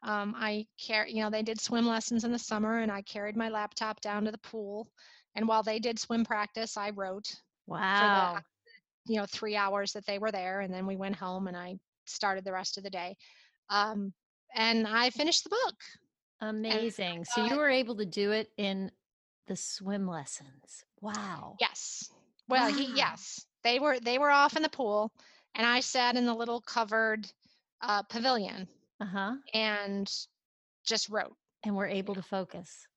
Um, 0.03 0.35
I 0.37 0.65
care, 0.77 1.07
you 1.07 1.23
know, 1.23 1.29
they 1.29 1.43
did 1.43 1.61
swim 1.61 1.87
lessons 1.87 2.23
in 2.23 2.31
the 2.31 2.39
summer, 2.39 2.79
and 2.79 2.91
I 2.91 3.01
carried 3.03 3.37
my 3.37 3.49
laptop 3.49 4.01
down 4.01 4.25
to 4.25 4.31
the 4.31 4.37
pool. 4.39 4.87
And 5.35 5.47
while 5.47 5.63
they 5.63 5.79
did 5.79 5.97
swim 5.97 6.25
practice, 6.25 6.77
I 6.77 6.91
wrote 6.91 7.33
Wow. 7.65 8.41
you 9.05 9.17
know 9.17 9.25
three 9.25 9.55
hours 9.55 9.93
that 9.93 10.05
they 10.05 10.19
were 10.19 10.31
there 10.31 10.61
and 10.61 10.73
then 10.73 10.85
we 10.85 10.95
went 10.95 11.15
home 11.15 11.47
and 11.47 11.57
i 11.57 11.75
started 12.05 12.43
the 12.43 12.51
rest 12.51 12.77
of 12.77 12.83
the 12.83 12.89
day 12.89 13.15
um, 13.69 14.13
and 14.55 14.87
i 14.87 15.09
finished 15.09 15.43
the 15.43 15.49
book 15.49 15.75
Amazing. 16.41 17.23
So 17.23 17.39
you 17.39 17.55
were 17.55 17.69
able 17.69 17.95
to 17.95 18.05
do 18.05 18.31
it 18.31 18.49
in 18.57 18.91
the 19.47 19.55
swim 19.55 20.07
lessons. 20.07 20.83
Wow. 20.99 21.55
yes 21.59 22.09
well 22.49 22.67
he 22.67 22.91
yes 22.95 23.45
they 23.63 23.79
were 23.79 23.99
they 23.99 24.17
were 24.17 24.31
off 24.31 24.55
in 24.57 24.63
the 24.63 24.69
pool 24.69 25.11
and 25.55 25.65
i 25.65 25.79
sat 25.79 26.15
in 26.15 26.25
the 26.25 26.33
little 26.33 26.59
covered 26.61 27.25
uh, 27.81 28.03
pavilion 28.03 28.67
Uh-huh. 29.03 29.33
and 29.53 30.09
just 30.85 31.09
wrote 31.09 31.35
And 31.63 31.75
we're 31.75 31.87
able 31.87 32.15
to 32.15 32.21
focus. 32.21 32.87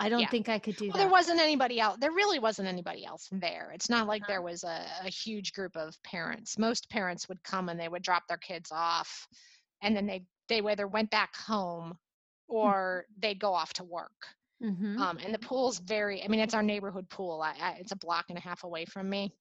I 0.00 0.08
don't 0.08 0.20
Yeah. 0.20 0.30
think 0.30 0.48
I 0.48 0.58
could 0.60 0.76
do 0.76 0.84
well, 0.86 0.92
that. 0.92 0.98
there 0.98 1.08
wasn't 1.10 1.40
anybody 1.40 1.80
else 1.80 1.96
there 2.00 2.12
really 2.12 2.38
wasn't 2.38 2.68
anybody 2.68 3.04
else 3.04 3.28
there 3.32 3.72
it's 3.74 3.90
not 3.90 4.06
like 4.06 4.22
Uh-huh. 4.22 4.32
there 4.34 4.42
was 4.42 4.62
a, 4.64 4.86
a 5.04 5.10
huge 5.10 5.52
group 5.52 5.76
of 5.76 6.00
parents 6.04 6.56
most 6.58 6.88
parents 6.88 7.28
would 7.28 7.42
come 7.42 7.68
and 7.68 7.78
they 7.80 7.88
would 7.88 8.02
drop 8.02 8.22
their 8.28 8.38
kids 8.38 8.70
off 8.72 9.26
and 9.82 9.96
then 9.96 10.06
they 10.06 10.24
they 10.48 10.60
either 10.60 10.86
went 10.86 11.10
back 11.10 11.34
home 11.36 11.98
or 12.48 13.06
they'd 13.18 13.40
go 13.40 13.52
off 13.52 13.72
to 13.74 13.84
work 13.84 14.28
Mhm. 14.62 14.98
um, 15.00 15.18
and 15.24 15.34
the 15.34 15.38
pool's 15.38 15.78
very 15.80 16.22
i 16.24 16.28
mean 16.28 16.40
it's 16.40 16.54
our 16.54 16.62
neighborhood 16.62 17.08
pool 17.10 17.42
I, 17.42 17.54
I, 17.60 17.70
it's 17.80 17.92
a 17.92 17.96
block 17.96 18.26
and 18.28 18.38
a 18.38 18.40
half 18.40 18.64
away 18.64 18.84
from 18.84 19.08
me 19.10 19.32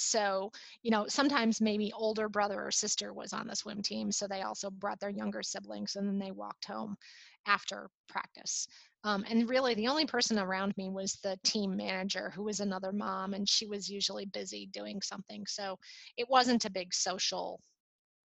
so 0.00 0.50
you 0.82 0.90
know 0.90 1.06
sometimes 1.08 1.60
maybe 1.60 1.92
older 1.92 2.28
brother 2.28 2.66
or 2.66 2.70
sister 2.70 3.12
was 3.12 3.32
on 3.32 3.46
the 3.46 3.56
swim 3.56 3.82
team 3.82 4.10
so 4.12 4.26
they 4.26 4.42
also 4.42 4.70
brought 4.70 5.00
their 5.00 5.10
younger 5.10 5.42
siblings 5.42 5.96
and 5.96 6.06
then 6.08 6.18
they 6.18 6.30
walked 6.32 6.64
home 6.66 6.96
after 7.46 7.90
practice 8.08 8.66
um, 9.04 9.24
and 9.28 9.48
really 9.48 9.74
the 9.74 9.88
only 9.88 10.06
person 10.06 10.38
around 10.38 10.76
me 10.76 10.88
was 10.90 11.14
the 11.22 11.38
team 11.44 11.76
manager 11.76 12.30
who 12.30 12.42
was 12.44 12.60
another 12.60 12.92
mom 12.92 13.34
and 13.34 13.48
she 13.48 13.66
was 13.66 13.88
usually 13.88 14.26
busy 14.26 14.66
doing 14.66 15.00
something 15.02 15.44
so 15.46 15.78
it 16.16 16.28
wasn't 16.28 16.64
a 16.64 16.70
big 16.70 16.92
social 16.94 17.60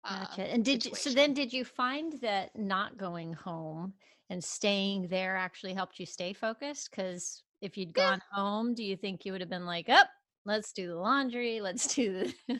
uh, 0.05 0.37
Gotcha. 0.37 0.43
And 0.43 0.63
did 0.63 0.85
you, 0.85 0.95
so 0.95 1.11
then 1.11 1.33
did 1.33 1.51
you 1.51 1.65
find 1.65 2.13
that 2.21 2.55
not 2.55 2.97
going 2.97 3.33
home 3.33 3.95
and 4.29 4.41
staying 4.43 5.09
there 5.09 5.35
actually 5.35 5.73
helped 5.73 5.99
you 5.99 6.05
stay 6.05 6.31
focused? 6.33 6.89
Because 6.91 7.43
if 7.61 7.77
you'd 7.77 7.93
Yeah. 7.95 8.11
gone 8.11 8.21
home, 8.31 8.73
do 8.73 8.83
you 8.85 8.95
think 8.95 9.25
you 9.25 9.33
would 9.33 9.41
have 9.41 9.49
been 9.49 9.65
like, 9.65 9.89
up, 9.89 10.09
let's 10.47 10.71
do 10.71 10.87
the 10.87 10.95
laundry, 10.95 11.61
let's 11.61 11.93
do 11.93 12.13
the, 12.47 12.59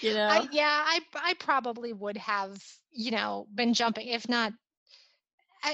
you 0.00 0.14
know? 0.14 0.28
I, 0.28 0.48
yeah, 0.52 0.84
I 0.86 1.00
I 1.14 1.34
probably 1.34 1.92
would 1.92 2.16
have, 2.16 2.56
you 2.90 3.10
know, 3.10 3.46
been 3.54 3.74
jumping 3.74 4.08
if 4.08 4.28
not. 4.28 4.52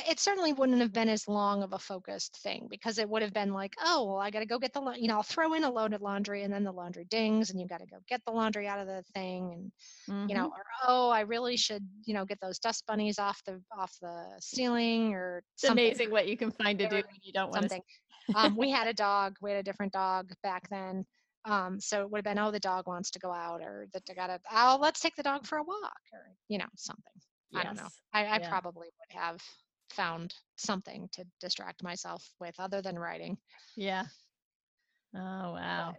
It 0.08 0.18
certainly 0.18 0.52
wouldn't 0.52 0.80
have 0.80 0.92
been 0.92 1.08
as 1.08 1.28
long 1.28 1.62
of 1.62 1.72
a 1.72 1.78
focused 1.78 2.42
thing 2.42 2.66
because 2.68 2.98
it 2.98 3.08
would 3.08 3.22
have 3.22 3.32
been 3.32 3.52
like, 3.52 3.72
oh, 3.84 4.04
well, 4.04 4.18
I 4.18 4.30
got 4.30 4.40
to 4.40 4.46
go 4.46 4.58
get 4.58 4.72
the, 4.72 4.80
la- 4.80 4.96
you 4.96 5.06
know, 5.06 5.14
I'll 5.14 5.22
throw 5.22 5.54
in 5.54 5.62
a 5.62 5.70
load 5.70 5.92
of 5.92 6.02
laundry 6.02 6.42
and 6.42 6.52
then 6.52 6.64
the 6.64 6.72
laundry 6.72 7.04
dings 7.08 7.50
and 7.50 7.60
you 7.60 7.68
got 7.68 7.78
to 7.78 7.86
go 7.86 7.98
get 8.08 8.20
the 8.26 8.32
laundry 8.32 8.66
out 8.66 8.80
of 8.80 8.88
the 8.88 9.04
thing 9.14 9.52
and 9.52 9.72
you 10.28 10.34
know, 10.34 10.46
or 10.46 10.64
oh, 10.86 11.10
I 11.10 11.20
really 11.20 11.56
should, 11.56 11.86
you 12.04 12.14
know, 12.14 12.24
get 12.24 12.40
those 12.40 12.58
dust 12.58 12.84
bunnies 12.86 13.18
off 13.18 13.40
the 13.46 13.60
off 13.76 13.96
the 14.00 14.24
ceiling 14.40 15.14
or 15.14 15.42
it's 15.54 15.62
something. 15.62 15.84
amazing 15.84 16.10
what 16.10 16.26
you 16.26 16.36
can 16.36 16.50
find 16.50 16.78
to 16.80 16.88
do 16.88 16.96
when 16.96 17.04
you 17.22 17.32
don't 17.32 17.50
want 17.52 17.62
to. 17.62 17.68
something. 17.68 17.82
um, 18.34 18.56
we 18.56 18.70
had 18.70 18.88
a 18.88 18.92
dog. 18.92 19.36
We 19.40 19.50
had 19.50 19.60
a 19.60 19.62
different 19.62 19.92
dog 19.92 20.32
back 20.42 20.68
then. 20.68 21.04
Um, 21.46 21.80
so 21.80 22.02
it 22.02 22.10
would 22.10 22.18
have 22.18 22.24
been, 22.24 22.38
oh, 22.42 22.50
the 22.50 22.60
dog 22.60 22.88
wants 22.88 23.10
to 23.12 23.20
go 23.20 23.32
out, 23.32 23.62
or 23.62 23.86
that 23.92 24.04
they 24.06 24.14
got 24.14 24.28
to, 24.28 24.40
oh, 24.52 24.78
let's 24.80 25.00
take 25.00 25.16
the 25.16 25.22
dog 25.22 25.46
for 25.46 25.58
a 25.58 25.62
walk, 25.64 26.00
or 26.12 26.20
you 26.48 26.58
know, 26.58 26.66
something. 26.76 27.12
I 27.54 27.64
don't 27.64 27.76
know. 27.76 27.88
I, 28.12 28.26
I 28.26 28.38
Yeah. 28.38 28.50
probably 28.50 28.88
would 28.88 29.20
have 29.20 29.42
found 29.90 30.34
something 30.56 31.08
to 31.12 31.24
distract 31.40 31.82
myself 31.82 32.28
with 32.40 32.54
other 32.58 32.82
than 32.82 32.98
writing. 32.98 33.38
Yeah. 33.76 34.04
Oh 35.14 35.52
wow. 35.54 35.96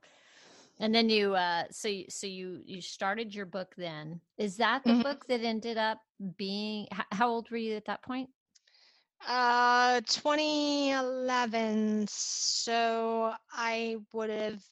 And 0.80 0.94
then 0.94 1.10
you 1.10 1.36
uh 1.36 1.66
so 1.72 1.88
you, 1.88 2.06
so 2.10 2.28
you 2.28 2.62
you 2.66 2.82
started 2.82 3.34
your 3.36 3.46
book 3.46 3.74
then. 3.78 4.22
Is 4.38 4.58
that 4.58 4.86
the 4.86 4.94
Mhm. 4.94 5.04
book 5.04 5.26
that 5.28 5.42
ended 5.42 5.78
up 5.78 6.00
being 6.38 6.88
how 7.12 7.30
old 7.30 7.50
were 7.52 7.58
you 7.58 7.76
at 7.76 7.86
that 7.86 8.04
point? 8.04 8.30
Uh, 9.28 10.02
2011. 10.08 12.06
So 12.10 13.34
I 13.52 13.98
would 14.14 14.30
have 14.30 14.64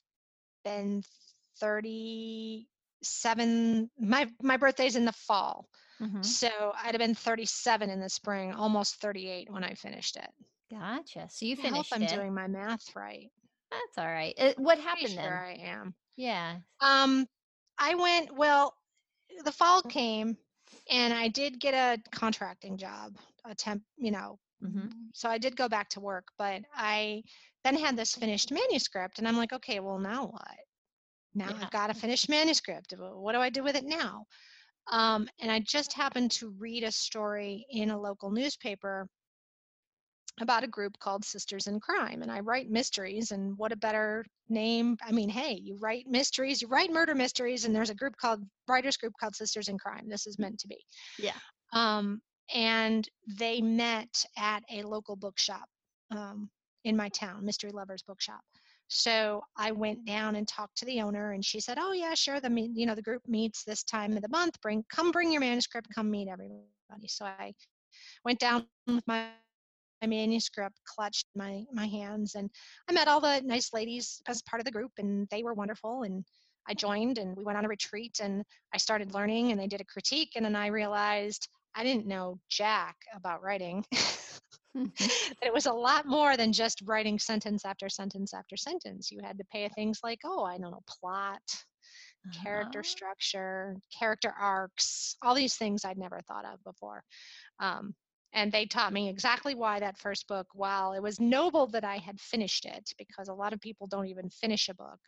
been 0.66 1.02
37. 1.60 3.90
My 3.98 4.30
my 4.42 4.58
birthday's 4.58 4.98
in 4.98 5.06
the 5.06 5.14
fall. 5.14 5.70
Mhm. 6.02 6.26
So 6.26 6.74
I'd 6.76 6.94
have 6.94 7.00
been 7.00 7.16
37 7.16 7.90
in 7.90 8.02
the 8.02 8.10
spring, 8.10 8.54
almost 8.54 8.96
38 8.96 9.50
when 9.50 9.64
I 9.64 9.76
finished 9.76 10.18
it. 10.18 10.30
Gotcha. 10.70 11.30
So 11.30 11.46
you 11.46 11.56
finished. 11.56 11.74
I 11.74 11.78
hope 11.78 11.88
i'm 11.94 12.04
it. 12.04 12.10
doing 12.10 12.34
my 12.34 12.48
math 12.48 12.94
right. 12.96 13.32
That's 13.72 13.98
all 13.98 14.08
right. 14.08 14.34
Uh, 14.38 14.54
what 14.58 14.78
happened 14.80 15.10
sure 15.10 15.24
then? 15.24 15.32
I 15.32 15.54
am. 15.54 15.96
Yeah. 16.18 16.60
Um, 16.82 17.28
I 17.78 17.96
went, 17.96 18.36
well, 18.36 18.76
the 19.44 19.52
fall 19.52 19.82
came 19.82 20.38
and 20.90 21.14
I 21.14 21.28
did 21.30 21.60
get 21.60 21.74
a 21.74 22.02
contracting 22.12 22.78
job, 22.78 23.18
a 23.46 23.56
temp, 23.56 23.84
you 23.98 24.12
know. 24.12 24.40
Mhm. 24.62 25.10
So 25.14 25.30
I 25.30 25.38
did 25.38 25.56
go 25.56 25.70
back 25.70 25.90
to 25.90 26.00
work, 26.00 26.32
but 26.38 26.64
I 26.74 27.24
then 27.66 27.76
had 27.76 27.98
this 27.98 28.14
finished 28.14 28.52
manuscript 28.52 29.18
and 29.18 29.28
I'm 29.28 29.38
like, 29.38 29.52
okay, 29.52 29.80
well, 29.80 29.98
now 29.98 30.28
what? 30.28 30.58
Now 31.34 31.50
Yeah. 31.50 31.64
I've 31.64 31.72
got 31.72 31.90
a 31.90 31.96
finished 31.96 32.30
manuscript. 32.30 32.94
What 32.98 33.34
do 33.34 33.40
I 33.40 33.50
do 33.50 33.64
with 33.64 33.76
it 33.76 33.84
now? 33.84 34.26
Um, 34.92 35.28
and 35.42 35.52
I 35.52 35.60
just 35.60 35.92
happened 35.92 36.30
to 36.34 36.54
read 36.60 36.84
a 36.84 36.92
story 36.92 37.66
in 37.72 37.90
a 37.90 38.00
local 38.00 38.30
newspaper 38.30 39.08
about 40.40 40.64
a 40.64 40.68
group 40.68 41.00
called 41.00 41.26
Sisters 41.26 41.66
in 41.66 41.80
Crime. 41.80 42.22
And 42.22 42.32
I 42.32 42.42
write 42.42 42.70
mysteries, 42.70 43.32
and 43.32 43.58
what 43.58 43.72
a 43.72 43.78
better 43.78 44.26
name. 44.48 44.98
I 45.04 45.12
mean, 45.12 45.30
hey, 45.30 45.60
you 45.64 45.78
write 45.80 46.06
mysteries, 46.08 46.62
you 46.62 46.68
write 46.68 46.92
murder 46.92 47.16
mysteries, 47.16 47.66
and 47.66 47.76
there's 47.76 47.90
a 47.90 47.96
group 47.96 48.16
called, 48.18 48.44
writers 48.68 48.98
group 48.98 49.14
called 49.20 49.36
Sisters 49.36 49.70
in 49.70 49.80
Crime. 49.80 50.08
This 50.08 50.28
is 50.28 50.38
meant 50.38 50.60
to 50.60 50.68
be. 50.68 50.78
Yeah. 51.18 51.38
Um, 51.74 52.22
and 52.54 53.10
they 53.40 53.60
met 53.62 54.24
at 54.38 54.62
a 54.72 54.84
local 54.84 55.16
bookshop 55.16 55.66
um, 56.12 56.50
in 56.86 56.96
my 56.96 57.10
town, 57.10 57.44
Mystery 57.44 57.72
Lovers 57.72 58.04
Bookshop. 58.04 58.42
So 58.88 59.42
I 59.58 59.72
went 59.72 60.06
down 60.06 60.36
and 60.36 60.48
talked 60.48 60.78
to 60.78 60.86
the 60.86 61.02
owner, 61.02 61.32
and 61.32 61.44
she 61.44 61.60
said, 61.60 61.78
"Oh 61.80 61.92
yeah, 61.92 62.14
sure. 62.14 62.40
The 62.40 62.52
you 62.74 62.86
know 62.86 62.96
the 62.96 63.02
group 63.02 63.28
meets 63.28 63.64
this 63.64 63.84
time 63.84 64.16
of 64.16 64.22
the 64.22 64.30
month. 64.30 64.62
Bring 64.62 64.86
come 64.90 65.12
bring 65.12 65.32
your 65.32 65.42
manuscript. 65.42 65.88
Come 65.94 66.12
meet 66.12 66.30
everybody." 66.30 67.08
So 67.08 67.26
I 67.26 67.54
went 68.24 68.40
down 68.40 68.68
with 68.88 69.06
my, 69.08 69.30
my 70.02 70.08
manuscript, 70.08 70.80
clutched 70.86 71.26
my 71.36 71.64
my 71.74 71.88
hands, 71.88 72.36
and 72.36 72.50
I 72.88 72.94
met 72.94 73.08
all 73.08 73.20
the 73.20 73.42
nice 73.42 73.74
ladies 73.74 74.22
as 74.28 74.44
part 74.44 74.62
of 74.62 74.66
the 74.66 74.72
group, 74.72 74.92
and 75.00 75.28
they 75.32 75.42
were 75.42 75.56
wonderful. 75.56 76.04
And 76.04 76.24
I 76.68 76.76
joined, 76.76 77.18
and 77.18 77.36
we 77.36 77.44
went 77.44 77.58
on 77.58 77.66
a 77.66 77.70
retreat, 77.70 78.20
and 78.22 78.44
I 78.72 78.78
started 78.78 79.16
learning, 79.16 79.52
and 79.52 79.60
they 79.60 79.68
did 79.68 79.82
a 79.82 79.86
critique, 79.86 80.34
and 80.36 80.46
then 80.46 80.56
I 80.56 80.68
realized 80.68 81.50
I 81.76 81.84
didn't 81.84 82.06
know 82.06 82.40
jack 82.50 82.96
about 83.16 83.42
writing. 83.42 83.84
it 85.42 85.54
was 85.54 85.66
a 85.66 85.74
lot 85.74 86.06
more 86.06 86.36
than 86.36 86.52
just 86.52 86.82
writing 86.86 87.18
sentence 87.18 87.66
after 87.66 87.88
sentence 87.90 88.34
after 88.34 88.58
sentence. 88.58 89.12
You 89.12 89.22
had 89.24 89.38
to 89.38 89.46
pay 89.46 89.68
things 89.70 90.02
like, 90.04 90.20
oh, 90.26 90.44
I 90.44 90.58
don't 90.58 90.72
know, 90.72 90.84
plot, 90.88 91.42
character 92.44 92.80
Ah. 92.80 92.88
structure, 92.88 93.78
character 93.98 94.34
arcs, 94.38 95.16
all 95.22 95.34
these 95.36 95.56
things 95.56 95.86
I'd 95.86 95.98
never 95.98 96.20
thought 96.28 96.46
of 96.46 96.64
before. 96.64 97.04
Um, 97.60 97.96
and 98.34 98.52
they 98.52 98.66
taught 98.66 98.92
me 98.92 99.08
exactly 99.10 99.56
why 99.56 99.80
that 99.80 99.98
first 99.98 100.28
book, 100.28 100.48
while 100.54 100.92
it 100.92 101.02
was 101.02 101.22
noble 101.22 101.68
that 101.68 101.86
I 101.86 101.98
had 101.98 102.20
finished 102.20 102.66
it, 102.66 102.94
because 102.98 103.30
a 103.30 103.34
lot 103.34 103.54
of 103.54 103.62
people 103.62 103.88
don't 103.88 104.08
even 104.08 104.30
finish 104.30 104.68
a 104.68 104.74
book. 104.74 105.00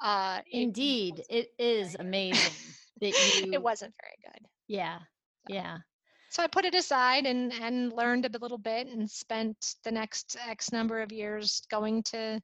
Uh, 0.00 0.40
Indeed, 0.52 1.14
wasn't 1.14 1.30
it 1.30 1.48
is 1.58 1.96
amazing 1.98 2.52
that 3.00 3.08
you. 3.34 3.52
it 3.54 3.62
wasn't 3.62 3.92
very 4.00 4.32
good. 4.32 4.46
Yeah. 4.68 5.00
Yeah. 5.48 5.78
So 6.30 6.42
I 6.42 6.46
put 6.46 6.64
it 6.64 6.74
aside 6.74 7.26
and, 7.26 7.52
and 7.54 7.92
learned 7.92 8.26
a 8.26 8.38
little 8.38 8.58
bit 8.58 8.86
and 8.86 9.10
spent 9.10 9.76
the 9.84 9.90
next 9.90 10.36
X 10.46 10.72
number 10.72 11.00
of 11.00 11.10
years 11.12 11.62
going 11.70 12.02
to 12.04 12.40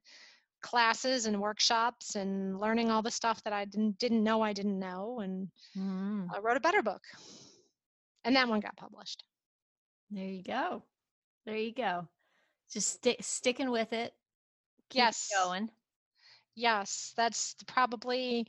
classes 0.61 1.27
and 1.27 1.39
workshops 1.39 2.15
and 2.15 2.59
learning 2.59 2.89
all 2.89 3.03
the 3.03 3.11
stuff 3.11 3.43
that 3.43 3.53
I 3.53 3.65
didn't 3.65 3.99
didn't 3.99 4.23
know 4.23 4.41
I 4.41 4.53
didn't 4.53 4.79
know 4.79 5.19
and 5.19 5.49
Mm, 5.77 6.27
I 6.33 6.39
wrote 6.39 6.57
a 6.57 6.61
better 6.61 6.81
book. 6.81 7.03
And 8.23 8.35
that 8.35 8.47
one 8.47 8.59
got 8.61 8.75
published. 8.75 9.23
there 10.09 10.25
you 10.25 10.41
go. 10.41 10.81
There 11.45 11.55
you 11.57 11.73
go. 11.73 12.07
Just 12.71 12.89
stick 12.93 13.17
sticking 13.21 13.69
with 13.69 13.93
it. 13.93 14.13
Keep 14.89 14.97
Yes. 14.99 15.29
Going. 15.31 15.69
Yes, 16.55 17.13
that's 17.15 17.55
probably 17.67 18.47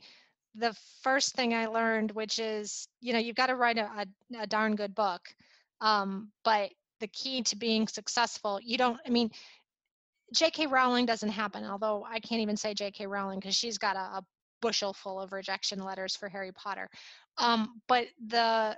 the 0.57 0.75
first 1.01 1.35
thing 1.35 1.53
I 1.53 1.67
learned, 1.67 2.11
which 2.11 2.39
is, 2.39 2.87
you 2.99 3.13
know, 3.13 3.19
you've 3.19 3.35
got 3.35 3.47
to 3.47 3.55
write 3.55 3.77
a, 3.77 3.85
a, 3.85 4.41
a 4.41 4.47
darn 4.47 4.75
good 4.75 4.95
book. 4.95 5.21
Um, 5.81 6.31
but 6.43 6.71
the 6.99 7.07
key 7.07 7.43
to 7.43 7.55
being 7.55 7.87
successful, 7.87 8.59
you 8.63 8.77
don't, 8.77 8.99
I 9.05 9.09
mean, 9.09 9.29
J.K. 10.33 10.67
Rowling 10.67 11.05
doesn't 11.05 11.29
happen, 11.29 11.63
although 11.63 12.05
I 12.09 12.19
can't 12.19 12.41
even 12.41 12.57
say 12.57 12.73
J.K. 12.73 13.07
Rowling 13.07 13.39
because 13.39 13.55
she's 13.55 13.77
got 13.77 13.95
a, 13.95 13.99
a 13.99 14.25
bushel 14.61 14.93
full 14.93 15.21
of 15.21 15.31
rejection 15.31 15.83
letters 15.83 16.15
for 16.15 16.27
Harry 16.27 16.51
Potter. 16.51 16.89
Um, 17.37 17.81
but 17.87 18.07
the 18.27 18.77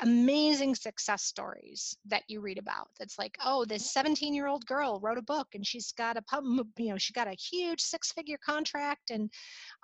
amazing 0.00 0.74
success 0.74 1.22
stories 1.24 1.96
that 2.04 2.24
you 2.28 2.40
read 2.40 2.58
about, 2.58 2.88
that's 2.98 3.18
like, 3.18 3.36
oh, 3.44 3.64
this 3.64 3.90
17 3.92 4.34
year 4.34 4.46
old 4.46 4.66
girl 4.66 5.00
wrote 5.00 5.18
a 5.18 5.22
book 5.22 5.48
and 5.54 5.66
she's 5.66 5.92
got 5.92 6.16
a 6.16 6.22
pub, 6.22 6.44
you 6.78 6.90
know, 6.90 6.98
she 6.98 7.12
got 7.12 7.28
a 7.28 7.34
huge 7.34 7.80
six 7.80 8.12
figure 8.12 8.38
contract 8.44 9.10
and 9.10 9.30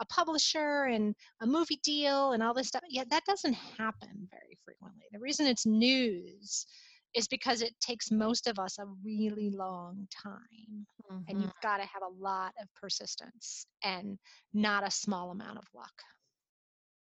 a 0.00 0.06
publisher 0.06 0.84
and 0.84 1.14
a 1.40 1.46
movie 1.46 1.80
deal 1.82 2.32
and 2.32 2.42
all 2.42 2.54
this 2.54 2.68
stuff. 2.68 2.82
Yeah, 2.88 3.04
that 3.10 3.24
doesn't 3.26 3.54
happen 3.54 4.28
very 4.30 4.58
frequently. 4.64 5.04
The 5.12 5.20
reason 5.20 5.46
it's 5.46 5.66
news 5.66 6.66
is 7.14 7.28
because 7.28 7.62
it 7.62 7.78
takes 7.80 8.10
most 8.10 8.46
of 8.46 8.58
us 8.58 8.78
a 8.78 8.86
really 8.86 9.50
long 9.50 10.08
time 10.10 10.86
and 11.28 11.40
Mhm. 11.40 11.42
you've 11.42 11.58
got 11.62 11.78
to 11.78 11.84
have 11.84 12.02
a 12.02 12.12
lot 12.14 12.54
of 12.60 12.68
persistence 12.74 13.66
and 13.82 14.18
not 14.52 14.86
a 14.86 14.90
small 14.90 15.30
amount 15.30 15.58
of 15.58 15.64
luck 15.74 16.02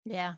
Yeah. 0.05 0.35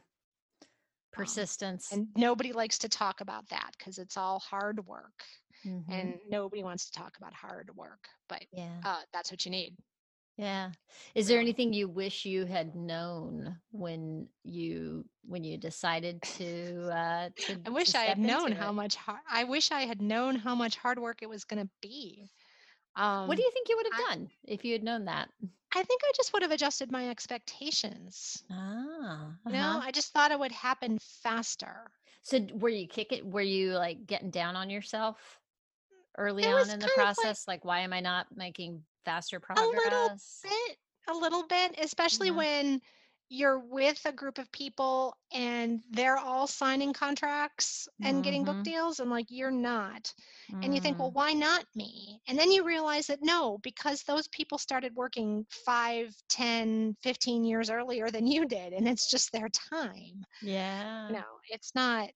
Um, 1.15 1.23
Persistence. 1.23 1.91
and 1.91 2.07
nobody 2.15 2.53
likes 2.53 2.77
to 2.79 2.89
talk 2.89 3.21
about 3.21 3.47
that 3.49 3.71
because 3.77 3.97
it's 3.97 4.17
all 4.17 4.39
hard 4.39 4.85
work 4.85 5.25
Mhm. 5.65 5.85
and 5.89 6.19
nobody 6.29 6.63
wants 6.63 6.85
to 6.89 6.91
talk 6.99 7.17
about 7.17 7.33
hard 7.33 7.75
work 7.75 8.07
but 8.27 8.45
yeah. 8.51 8.81
uh, 8.83 9.01
that's 9.11 9.31
what 9.31 9.45
you 9.45 9.51
need 9.51 9.75
Yeah. 10.37 10.73
Is 11.15 11.27
there 11.27 11.39
anything 11.39 11.73
you 11.73 11.89
wish 11.89 12.23
you 12.25 12.45
had 12.45 12.75
known 12.75 13.59
when 13.71 14.29
you 14.43 15.09
when 15.23 15.43
you 15.43 15.57
decided 15.57 16.21
to 16.21 16.89
uh 16.93 17.29
to, 17.35 17.61
i 17.65 17.69
wish 17.69 17.95
i 17.95 18.03
had 18.03 18.19
known 18.19 18.51
how 18.51 18.69
it? 18.69 18.73
much 18.73 18.95
hard 18.95 19.21
i 19.29 19.43
wish 19.43 19.71
i 19.71 19.81
had 19.81 19.99
known 20.01 20.35
how 20.35 20.53
much 20.55 20.75
hard 20.77 20.99
work 20.99 21.23
it 21.23 21.29
was 21.29 21.43
going 21.45 21.63
to 21.65 21.69
be 21.81 22.29
um, 22.95 23.27
What 23.27 23.37
do 23.37 23.43
you 23.43 23.51
think 23.51 23.69
you 23.69 23.77
would 23.77 23.87
have 23.87 23.99
I- 23.99 24.15
done 24.15 24.31
if 24.43 24.63
you 24.65 24.73
had 24.73 24.83
known 24.83 25.05
that? 25.05 25.29
I 25.75 25.83
think 25.83 26.01
i 26.03 26.11
just 26.15 26.33
would 26.33 26.41
have 26.41 26.51
adjusted 26.51 26.91
my 26.91 27.09
expectations 27.09 28.43
Ah. 28.51 29.31
uh-huh. 29.45 29.79
i 29.83 29.91
just 29.91 30.13
thought 30.13 30.31
it 30.31 30.39
would 30.39 30.51
happen 30.51 30.97
faster 31.23 31.89
So 32.21 32.45
were 32.53 32.69
you 32.69 32.87
kick 32.87 33.11
it 33.11 33.25
were 33.25 33.41
you 33.41 33.73
like 33.73 34.05
getting 34.05 34.29
down 34.31 34.55
on 34.55 34.69
yourself 34.69 35.39
early 36.17 36.43
It 36.43 36.53
on 36.53 36.69
in 36.69 36.79
the 36.79 36.85
of 36.85 36.91
like- 36.91 36.95
process? 36.95 37.47
Like, 37.47 37.63
why 37.63 37.81
am 37.81 37.93
I 37.93 37.99
not 37.99 38.25
making 38.35 38.83
faster 39.05 39.39
progress? 39.39 39.67
a 39.67 39.69
little 39.69 40.09
bit 40.43 40.77
a 41.09 41.13
little 41.13 41.45
bit 41.47 41.75
especially 41.77 42.29
Uh-huh. 42.29 42.39
when 42.39 42.81
you're 43.29 43.59
with 43.59 44.05
a 44.05 44.11
group 44.13 44.37
of 44.37 44.51
people 44.51 45.15
and 45.33 45.83
they're 45.89 46.17
all 46.17 46.47
signing 46.47 46.93
contracts 46.93 47.87
and 48.03 48.23
getting 48.23 48.45
book 48.45 48.57
Mhm. 48.57 48.63
deals 48.63 48.99
and 48.99 49.09
like 49.09 49.25
you're 49.29 49.51
not 49.51 50.13
and 50.61 50.73
you 50.73 50.79
think 50.79 50.97
well 50.99 51.11
Mm, 51.11 51.13
why 51.13 51.33
not 51.33 51.65
me 51.75 52.21
and 52.27 52.39
then 52.39 52.51
you 52.51 52.63
realize 52.65 53.07
that 53.07 53.19
no 53.21 53.57
because 53.59 54.03
those 54.03 54.27
people 54.29 54.57
started 54.57 54.95
working 54.95 55.45
5 55.49 56.13
10 56.29 56.95
15 57.03 57.43
years 57.43 57.69
earlier 57.69 58.09
than 58.09 58.27
you 58.27 58.45
did 58.47 58.73
and 58.73 58.87
it's 58.87 59.09
just 59.09 59.31
their 59.31 59.49
time 59.49 60.23
yeah. 60.41 61.09
no 61.09 61.23
it's 61.49 61.75
not 61.75 62.09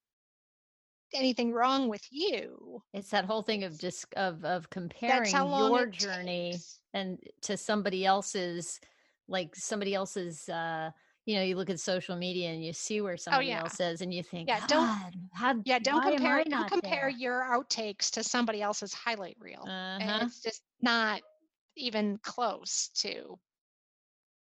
anything 1.14 1.52
wrong 1.54 1.88
with 1.88 2.06
you 2.12 2.84
It's 2.94 3.10
that 3.12 3.26
whole 3.26 3.42
thing 3.42 3.64
of 3.64 3.78
just 3.78 4.14
of 4.16 4.44
of 4.44 4.70
comparing 4.70 5.48
your 5.48 5.88
journey 5.88 6.64
takes. 6.64 6.82
and 6.94 7.20
to 7.42 7.56
somebody 7.58 8.06
else's 8.06 8.80
like 9.28 9.56
somebody 9.56 9.94
else's 9.94 10.50
uh 10.50 10.92
you 11.26 11.36
know 11.36 11.44
you 11.44 11.56
look 11.56 11.70
at 11.70 11.80
social 11.80 12.16
media 12.16 12.50
and 12.50 12.64
you 12.64 12.74
see 12.74 13.02
where 13.02 13.18
somebody 13.18 13.48
Oh, 13.48 13.50
yeah. 13.50 13.60
else 13.62 13.80
is 13.80 14.02
and 14.02 14.14
you 14.14 14.24
think 14.24 14.50
Yeah, 14.50 14.66
don't- 14.68 15.30
how 15.34 15.62
yeah 15.66 15.80
don't 15.80 16.02
compare 16.04 16.44
don't 16.44 16.68
compare 16.70 17.02
there?" 17.02 17.10
your 17.10 17.42
outtakes 17.44 18.10
to 18.12 18.24
somebody 18.24 18.62
else's 18.62 18.94
highlight 18.94 19.38
reel 19.40 19.64
and 19.66 20.02
uh-huh. 20.04 20.26
it's 20.26 20.42
just 20.42 20.62
not 20.82 21.22
even 21.78 22.18
close 22.18 22.90
to 22.96 23.38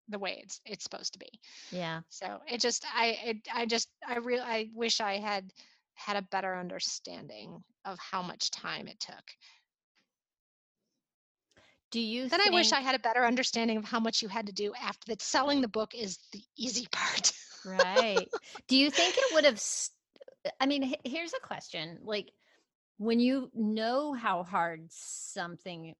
the 0.08 0.18
way 0.18 0.40
it's 0.42 0.60
it's 0.64 0.82
supposed 0.82 1.12
to 1.12 1.18
be 1.18 1.28
yeah 1.70 2.00
so 2.08 2.40
it 2.49 2.60
just 2.60 2.84
i 2.94 3.18
it, 3.25 3.37
i 3.54 3.64
just 3.66 3.88
i 4.06 4.16
real 4.18 4.42
i 4.42 4.68
wish 4.75 5.00
i 5.00 5.18
had 5.18 5.52
had 5.94 6.16
a 6.16 6.22
better 6.22 6.56
understanding 6.56 7.62
of 7.84 7.99
how 7.99 8.20
much 8.22 8.50
time 8.50 8.88
it 8.88 8.99
took 8.99 9.22
do 11.90 12.00
you 12.00 12.28
then 12.28 12.40
i 12.40 12.50
wish 12.50 12.73
i 12.73 12.80
had 12.80 12.94
a 12.94 12.99
better 13.00 13.25
understanding 13.25 13.76
of 13.76 13.85
how 13.85 14.00
much 14.00 14.23
you 14.23 14.28
had 14.28 14.47
to 14.47 14.52
do 14.52 14.73
after 14.80 15.06
that 15.09 15.20
selling 15.23 15.61
the 15.61 15.68
book 15.68 15.94
is 15.94 16.18
the 16.32 16.42
easy 16.56 16.87
part 16.92 17.32
right 17.64 18.28
do 18.68 18.76
you 18.76 18.90
think 18.90 19.16
it 19.16 19.25
would 19.32 19.44
have 19.44 19.61
st- 19.61 19.94
i 20.61 20.66
mean 20.66 20.94
here's 21.04 21.32
a 21.35 21.47
question 21.47 21.99
like 22.02 22.30
when 22.99 23.20
you 23.20 23.50
know 23.54 24.12
how 24.12 24.42
hard 24.42 24.87
something 24.90 25.94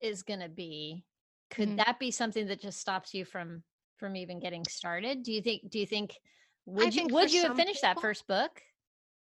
is 0.00 0.22
going 0.22 0.40
to 0.40 0.48
be 0.48 1.04
could 1.50 1.70
Mhm. 1.70 1.76
that 1.76 1.98
be 1.98 2.10
something 2.10 2.46
that 2.46 2.60
just 2.60 2.78
stops 2.80 3.14
you 3.14 3.24
from 3.24 3.62
from 3.96 4.16
even 4.16 4.38
getting 4.40 4.66
started 4.66 5.22
do 5.22 5.32
you 5.32 5.42
think 5.42 5.68
do 5.70 5.78
you 5.78 5.86
think 5.86 6.18
would 6.66 6.94
you 6.94 7.06
would 7.08 7.32
you 7.32 7.42
have 7.42 7.56
finished 7.56 7.82
that 7.82 8.00
first 8.00 8.26
book 8.26 8.62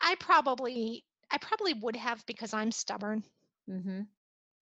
I 0.01 0.15
probably 0.15 1.05
I 1.31 1.37
probably 1.37 1.73
would 1.73 1.95
have 1.95 2.25
because 2.25 2.53
I'm 2.53 2.71
stubborn. 2.71 3.23
Mm-hmm. 3.69 4.01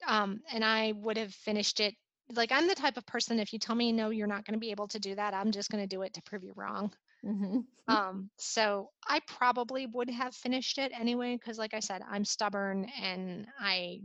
Um, 0.08 0.42
and 0.52 0.64
I 0.64 0.94
would 0.94 1.18
have 1.18 1.34
finished 1.34 1.80
it. 1.80 1.96
Like 2.34 2.52
I'm 2.52 2.68
the 2.68 2.76
type 2.76 2.98
of 2.98 3.06
person 3.06 3.40
if 3.40 3.54
you 3.54 3.60
tell 3.60 3.76
me 3.76 3.92
no, 3.92 4.10
you're 4.10 4.28
not 4.28 4.46
going 4.46 4.54
to 4.54 4.60
be 4.60 4.72
able 4.72 4.88
to 4.90 5.00
do 5.00 5.16
that, 5.16 5.34
I'm 5.34 5.52
just 5.52 5.70
going 5.70 5.84
to 5.84 5.88
do 5.88 6.02
it 6.02 6.14
to 6.16 6.22
prove 6.24 6.44
you 6.44 6.54
wrong. 6.56 6.92
Mm-hmm. 7.26 7.60
Um, 7.88 8.32
so 8.38 8.90
I 9.08 9.20
probably 9.28 9.86
would 9.86 10.10
have 10.10 10.34
finished 10.34 10.80
it 10.80 10.92
anyway 11.00 11.36
because, 11.36 11.60
like 11.60 11.76
I 11.76 11.80
said, 11.82 12.02
I'm 12.10 12.26
stubborn 12.26 12.90
and 13.00 13.48
I, 13.60 14.00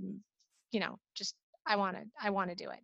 you 0.71 0.81
know, 0.81 0.99
just 1.15 1.35
I 1.67 1.77
want 1.77 1.97
to 1.97 2.03
I 2.21 2.29
want 2.31 2.51
to 2.51 2.57
do 2.57 2.69
it. 2.71 2.81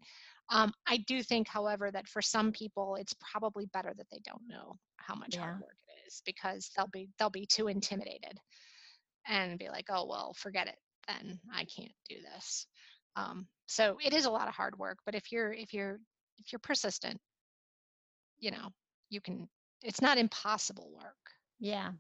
Um, 0.49 0.73
I 0.87 0.99
do 0.99 1.23
think, 1.23 1.49
however, 1.49 1.91
that 1.91 2.09
for 2.09 2.23
some 2.23 2.53
people, 2.53 2.97
it's 2.97 3.15
probably 3.33 3.67
better 3.67 3.93
that 3.95 4.07
they 4.11 4.21
don't 4.25 4.49
know 4.49 4.79
how 4.97 5.15
much 5.15 5.35
Yeah. 5.35 5.43
hard 5.43 5.61
work 5.61 5.77
it 5.89 6.07
is 6.07 6.23
because 6.25 6.71
they'll 6.77 6.87
be 6.89 7.11
they'll 7.19 7.31
be 7.31 7.47
too 7.47 7.69
intimidated 7.69 8.39
and 9.27 9.59
be 9.59 9.69
like, 9.69 9.87
oh 9.91 10.07
well, 10.07 10.33
forget 10.35 10.69
it. 10.69 10.79
Then 11.09 11.41
I 11.53 11.65
can't 11.65 11.93
do 12.09 12.17
this. 12.33 12.67
Um, 13.17 13.47
so 13.67 13.99
it 14.05 14.13
is 14.13 14.27
a 14.27 14.31
lot 14.31 14.49
of 14.49 14.55
hard 14.55 14.79
work, 14.79 14.99
but 15.05 15.15
if 15.15 15.33
you're 15.33 15.53
if 15.53 15.75
you're 15.75 15.99
if 16.39 16.53
you're 16.53 16.61
persistent, 16.61 17.19
you 18.39 18.51
know, 18.51 18.73
you 19.11 19.21
can. 19.21 19.49
It's 19.83 20.01
not 20.01 20.19
impossible 20.19 20.91
work. 20.95 21.17
Yeah. 21.59 21.91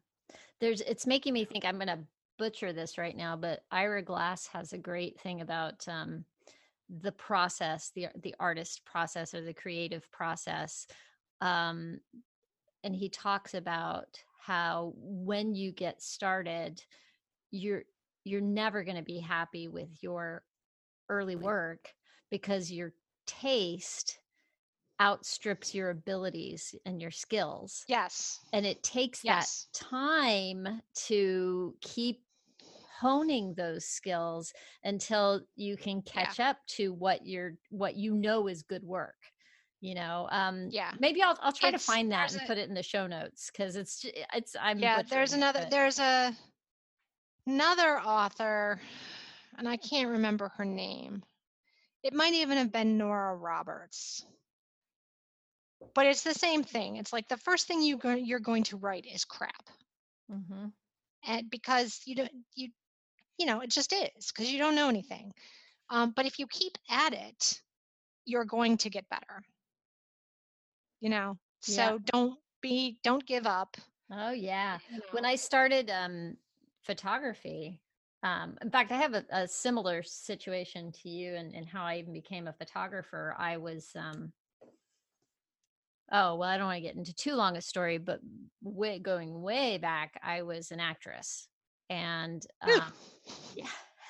There's 0.60 0.80
it's 0.82 1.06
making 1.06 1.32
me 1.32 1.44
think 1.44 1.64
I'm 1.64 1.78
gonna 1.78 2.04
butcher 2.38 2.72
this 2.72 2.98
right 2.98 3.16
now, 3.16 3.36
but 3.36 3.60
Ira 3.70 4.02
Glass 4.02 4.46
has 4.48 4.72
a 4.72 4.78
great 4.78 5.20
thing 5.20 5.40
about 5.40 5.86
um 5.88 6.24
the 7.02 7.12
process, 7.12 7.90
the 7.94 8.08
the 8.22 8.34
artist 8.38 8.84
process 8.84 9.34
or 9.34 9.42
the 9.42 9.54
creative 9.54 10.10
process. 10.12 10.86
Um 11.40 12.00
and 12.84 12.94
he 12.94 13.08
talks 13.08 13.54
about 13.54 14.06
how 14.40 14.92
when 14.96 15.54
you 15.54 15.72
get 15.72 16.00
started, 16.00 16.82
you're 17.50 17.82
you're 18.24 18.40
never 18.40 18.84
going 18.84 18.96
to 18.96 19.02
be 19.02 19.20
happy 19.20 19.68
with 19.68 19.88
your 20.00 20.42
early 21.08 21.36
work 21.36 21.92
because 22.30 22.70
your 22.70 22.92
taste 23.26 24.18
outstrips 25.00 25.74
your 25.74 25.90
abilities 25.90 26.74
and 26.86 27.00
your 27.02 27.10
skills 27.10 27.84
Yes. 27.86 28.40
and 28.52 28.64
it 28.64 28.82
takes 28.82 29.22
Yes. 29.22 29.68
that 29.72 29.78
time 29.88 30.80
to 31.06 31.74
keep 31.82 32.22
honing 33.00 33.52
those 33.54 33.84
skills 33.84 34.54
until 34.84 35.42
you 35.54 35.76
can 35.76 36.02
Yeah. 36.06 36.24
catch 36.24 36.40
up 36.40 36.56
to 36.66 36.94
what 36.94 37.26
you're 37.26 37.58
what 37.68 37.94
you 37.94 38.14
know 38.14 38.48
is 38.48 38.62
good 38.62 38.82
work 38.84 39.16
you 39.82 39.94
know 39.94 40.26
um 40.30 40.68
Yeah. 40.70 40.92
maybe 40.98 41.20
i'll 41.20 41.36
i'll 41.42 41.52
try 41.52 41.70
to 41.70 41.78
find 41.78 42.10
that 42.12 42.32
and 42.32 42.40
a- 42.40 42.46
put 42.46 42.56
it 42.56 42.68
in 42.70 42.74
the 42.74 42.82
show 42.82 43.06
notes 43.06 43.50
because 43.52 43.76
it's 43.76 44.06
it's 44.34 44.56
i'm 44.58 44.78
yeah 44.78 45.02
there's 45.02 45.32
butchering 45.32 45.42
it, 45.42 45.54
another 45.54 45.66
there's 45.70 45.98
a 45.98 46.34
another 47.46 48.00
author 48.00 48.80
and 49.58 49.68
i 49.68 49.76
can't 49.76 50.10
remember 50.10 50.48
her 50.56 50.64
name. 50.64 51.22
It 52.02 52.14
might 52.14 52.34
even 52.34 52.56
have 52.58 52.72
been 52.72 52.98
nora 52.98 53.34
roberts. 53.36 54.24
But 55.94 56.06
it's 56.06 56.22
the 56.22 56.34
same 56.34 56.62
thing. 56.62 56.96
It's 56.96 57.12
like 57.12 57.28
the 57.28 57.36
first 57.38 57.66
thing 57.66 57.82
you 57.82 57.96
go, 57.96 58.14
you're 58.14 58.38
going 58.40 58.64
to 58.64 58.76
write 58.76 59.06
is 59.06 59.24
crap. 59.24 59.68
Mhm. 60.30 60.72
and 61.24 61.50
because 61.50 62.00
you 62.06 62.14
don't 62.14 62.32
you 62.54 62.70
you 63.38 63.46
know 63.46 63.60
it 63.60 63.70
just 63.70 63.92
is 63.92 64.32
because 64.32 64.50
you 64.52 64.58
don't 64.58 64.74
know 64.74 64.88
anything. 64.88 65.32
Um, 65.90 66.12
but 66.12 66.26
if 66.26 66.38
you 66.38 66.46
keep 66.46 66.78
at 66.90 67.12
it 67.14 67.60
you're 68.26 68.44
going 68.44 68.76
to 68.78 68.90
get 68.90 69.08
better. 69.08 69.42
You 71.00 71.10
know? 71.10 71.38
So 71.60 71.72
Yeah. 71.82 71.98
don't 72.06 72.40
be 72.60 72.98
don't 73.02 73.24
give 73.26 73.46
up. 73.46 73.76
Oh 74.10 74.30
yeah. 74.30 74.78
You 74.90 75.02
when. 75.12 75.24
I 75.24 75.36
started 75.36 75.90
um, 75.90 76.36
photography, 76.82 77.80
um, 78.22 78.56
in 78.62 78.70
fact, 78.70 78.92
I 78.92 78.96
have 78.96 79.14
a, 79.14 79.24
a 79.30 79.48
similar 79.48 80.02
situation 80.02 80.92
to 81.02 81.08
you 81.08 81.34
and, 81.34 81.54
and 81.54 81.66
how 81.66 81.84
I 81.84 81.98
even 81.98 82.12
became 82.12 82.48
a 82.48 82.52
photographer. 82.52 83.34
I 83.38 83.58
was, 83.58 83.90
um, 83.94 84.32
oh, 86.10 86.36
well, 86.36 86.48
I 86.48 86.56
don't 86.56 86.66
want 86.66 86.76
to 86.76 86.82
get 86.82 86.96
into 86.96 87.14
too 87.14 87.34
long 87.34 87.56
a 87.56 87.60
story, 87.60 87.98
but 87.98 88.20
way, 88.62 88.98
going 88.98 89.42
way 89.42 89.78
back, 89.78 90.18
I 90.22 90.42
was 90.42 90.70
an 90.70 90.80
actress. 90.80 91.48
And 91.90 92.44
um, 92.62 92.92
yeah. 93.54 93.66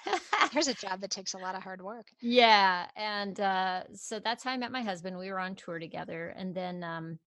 There's 0.53 0.69
a 0.69 0.75
job 0.75 1.01
that 1.01 1.11
takes 1.11 1.35
a 1.35 1.39
lot 1.39 1.55
of 1.55 1.63
hard 1.63 1.83
work. 1.83 2.07
Yeah, 2.21 2.87
and 2.97 3.39
uh, 3.41 3.83
so 3.95 4.21
that's 4.21 4.45
how 4.45 4.53
I 4.53 4.57
met 4.57 4.73
my 4.73 4.83
husband. 4.83 5.19
We 5.19 5.31
were 5.31 5.41
on 5.41 5.57
tour 5.57 5.79
together, 5.79 6.33
and 6.37 6.55
then, 6.55 6.85
um, 6.85 7.19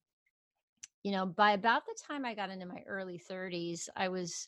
you 1.04 1.12
know, 1.12 1.26
by 1.26 1.52
about 1.52 1.86
the 1.86 1.96
time 2.08 2.26
I 2.26 2.34
got 2.34 2.50
into 2.50 2.66
my 2.66 2.84
early 2.88 3.20
30s, 3.20 3.90
I 3.96 4.10
was, 4.10 4.48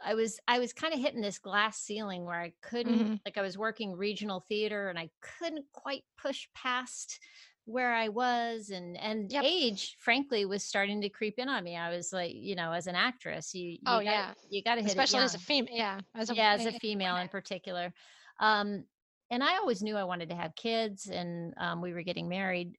I 0.00 0.14
was, 0.14 0.38
I 0.48 0.58
was 0.58 0.72
kind 0.72 0.92
of 0.94 1.00
hitting 1.00 1.20
this 1.22 1.38
glass 1.38 1.78
ceiling 1.80 2.24
where 2.24 2.40
I 2.40 2.52
couldn't, 2.62 3.08
Mhm. 3.08 3.18
like, 3.24 3.38
I 3.38 3.42
was 3.42 3.58
working 3.58 3.94
regional 3.96 4.40
theater, 4.40 4.88
and 4.88 4.98
I 4.98 5.10
couldn't 5.20 5.66
quite 5.72 6.04
push 6.16 6.48
past 6.54 7.20
where 7.64 7.92
I 7.94 8.08
was, 8.08 8.70
and 8.70 8.96
and 8.96 9.32
Yep. 9.32 9.42
age, 9.42 9.96
frankly, 9.98 10.44
was 10.44 10.62
starting 10.62 11.00
to 11.00 11.08
creep 11.08 11.34
in 11.38 11.48
on 11.48 11.64
me. 11.64 11.76
I 11.76 11.90
was 11.90 12.12
like, 12.12 12.34
you 12.34 12.54
know, 12.54 12.72
as 12.72 12.86
an 12.86 12.94
actress, 12.94 13.54
you, 13.54 13.76
you 13.80 13.86
Oh, 13.86 14.00
gotta, 14.04 14.24
yeah. 14.24 14.34
you 14.50 14.62
got 14.62 14.76
to 14.76 14.82
hit 14.82 14.98
it 14.98 14.98
Especially 14.98 15.22
as 15.22 15.34
a 15.34 15.38
female. 15.38 15.72
Yeah. 15.74 16.00
As 16.14 16.30
a, 16.30 16.34
yeah 16.34 16.52
as 16.52 16.66
a 16.66 16.72
female 16.72 17.16
in 17.16 17.28
particular 17.28 17.92
um 18.40 18.84
and 19.30 19.42
i 19.44 19.56
always 19.56 19.82
knew 19.82 19.96
i 19.96 20.04
wanted 20.04 20.28
to 20.30 20.34
have 20.36 20.54
kids 20.54 21.06
and 21.08 21.54
um, 21.58 21.80
we 21.80 21.92
were 21.92 22.02
getting 22.02 22.28
married 22.28 22.76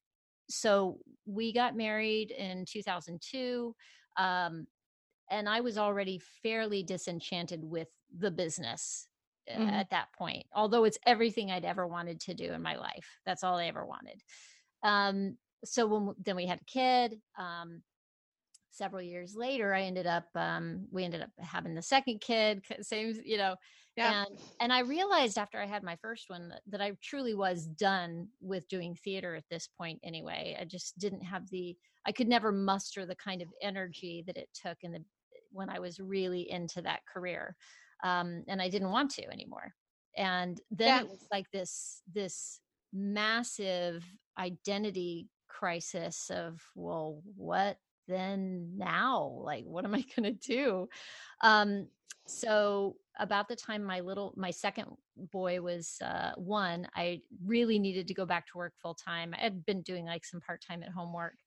so 0.50 1.00
we 1.26 1.54
got 1.54 1.76
married 1.76 2.32
in 2.32 2.66
2002 2.66 3.76
um 4.18 4.68
and 5.30 5.48
i 5.50 5.60
was 5.60 5.78
already 5.78 6.20
fairly 6.44 6.84
disenchanted 6.84 7.64
with 7.64 7.90
the 8.18 8.32
business 8.32 9.08
uh, 9.50 9.58
Mhm. 9.60 9.72
at 9.74 9.90
that 9.90 10.12
point 10.18 10.46
although 10.54 10.84
it's 10.84 11.00
everything 11.06 11.52
i'd 11.52 11.66
ever 11.66 11.88
wanted 11.88 12.20
to 12.20 12.34
do 12.34 12.52
in 12.54 12.62
my 12.62 12.76
life 12.76 13.20
that's 13.26 13.44
all 13.44 13.56
i 13.58 13.66
ever 13.68 13.86
wanted 13.86 14.22
um 14.84 15.38
so 15.66 15.88
when 15.88 16.16
then 16.24 16.36
we 16.36 16.46
had 16.46 16.60
a 16.62 16.66
kid 16.66 17.22
um 17.38 17.82
several 18.70 19.02
years 19.02 19.36
later 19.36 19.74
i 19.74 19.82
ended 19.82 20.06
up 20.06 20.28
um 20.36 20.86
we 20.92 21.04
ended 21.04 21.22
up 21.22 21.32
having 21.40 21.74
the 21.74 21.82
second 21.82 22.22
kid 22.22 22.64
same 22.82 23.16
you 23.26 23.38
know 23.38 23.56
Yeah. 23.96 24.26
and 24.28 24.40
and 24.60 24.72
i 24.72 24.82
realized 24.82 25.38
after 25.40 25.60
i 25.60 25.66
had 25.66 25.82
my 25.82 25.96
first 25.96 26.30
one 26.30 26.50
that, 26.50 26.62
that 26.68 26.82
i 26.82 26.92
truly 27.02 27.34
was 27.34 27.66
done 27.66 28.28
with 28.40 28.68
doing 28.68 28.94
theater 28.94 29.34
at 29.36 29.46
this 29.50 29.68
point 29.68 30.00
anyway 30.04 30.56
i 30.60 30.66
just 30.66 30.98
didn't 31.00 31.24
have 31.24 31.50
the 31.50 31.76
i 32.06 32.12
could 32.12 32.28
never 32.28 32.52
muster 32.52 33.06
the 33.06 33.16
kind 33.16 33.42
of 33.42 33.48
energy 33.64 34.24
that 34.28 34.38
it 34.38 34.50
took 34.54 34.78
in 34.84 34.92
the 34.92 35.04
when 35.58 35.70
i 35.70 35.80
was 35.80 36.00
really 36.00 36.50
into 36.50 36.82
that 36.82 37.02
career 37.12 37.56
um 38.04 38.44
and 38.48 38.62
i 38.62 38.70
didn't 38.70 38.92
want 38.92 39.12
to 39.12 39.26
anymore. 39.32 39.74
And 40.18 40.60
then 40.72 41.06
it 41.06 41.10
was 41.10 41.28
like 41.32 41.50
this 41.52 42.02
this 42.12 42.60
massive 42.92 44.04
identity 44.40 45.30
crisis 45.48 46.32
of 46.34 46.62
well 46.76 47.22
what 47.36 47.78
then 48.08 48.72
now? 48.78 49.42
Like 49.44 49.66
what 49.66 49.86
am 49.86 49.94
i 49.94 50.04
going 50.16 50.38
to 50.38 50.48
do? 50.48 50.90
Um 51.42 51.88
so 52.28 52.96
about 53.20 53.48
the 53.48 53.56
time 53.56 53.84
my 53.84 54.02
little 54.02 54.34
my 54.36 54.52
second 54.52 54.88
boy 55.32 55.62
was 55.62 55.96
uh 56.04 56.32
one 56.36 56.86
i 56.94 57.22
really 57.46 57.80
needed 57.80 58.06
to 58.06 58.14
go 58.14 58.26
back 58.26 58.46
to 58.48 58.58
work 58.58 58.74
full 58.82 58.96
time. 58.96 59.34
I 59.38 59.44
had 59.44 59.66
been 59.66 59.82
doing 59.82 60.06
like 60.06 60.26
some 60.26 60.42
part-time 60.42 60.84
at 60.84 60.90
home 60.90 61.14
work. 61.14 61.38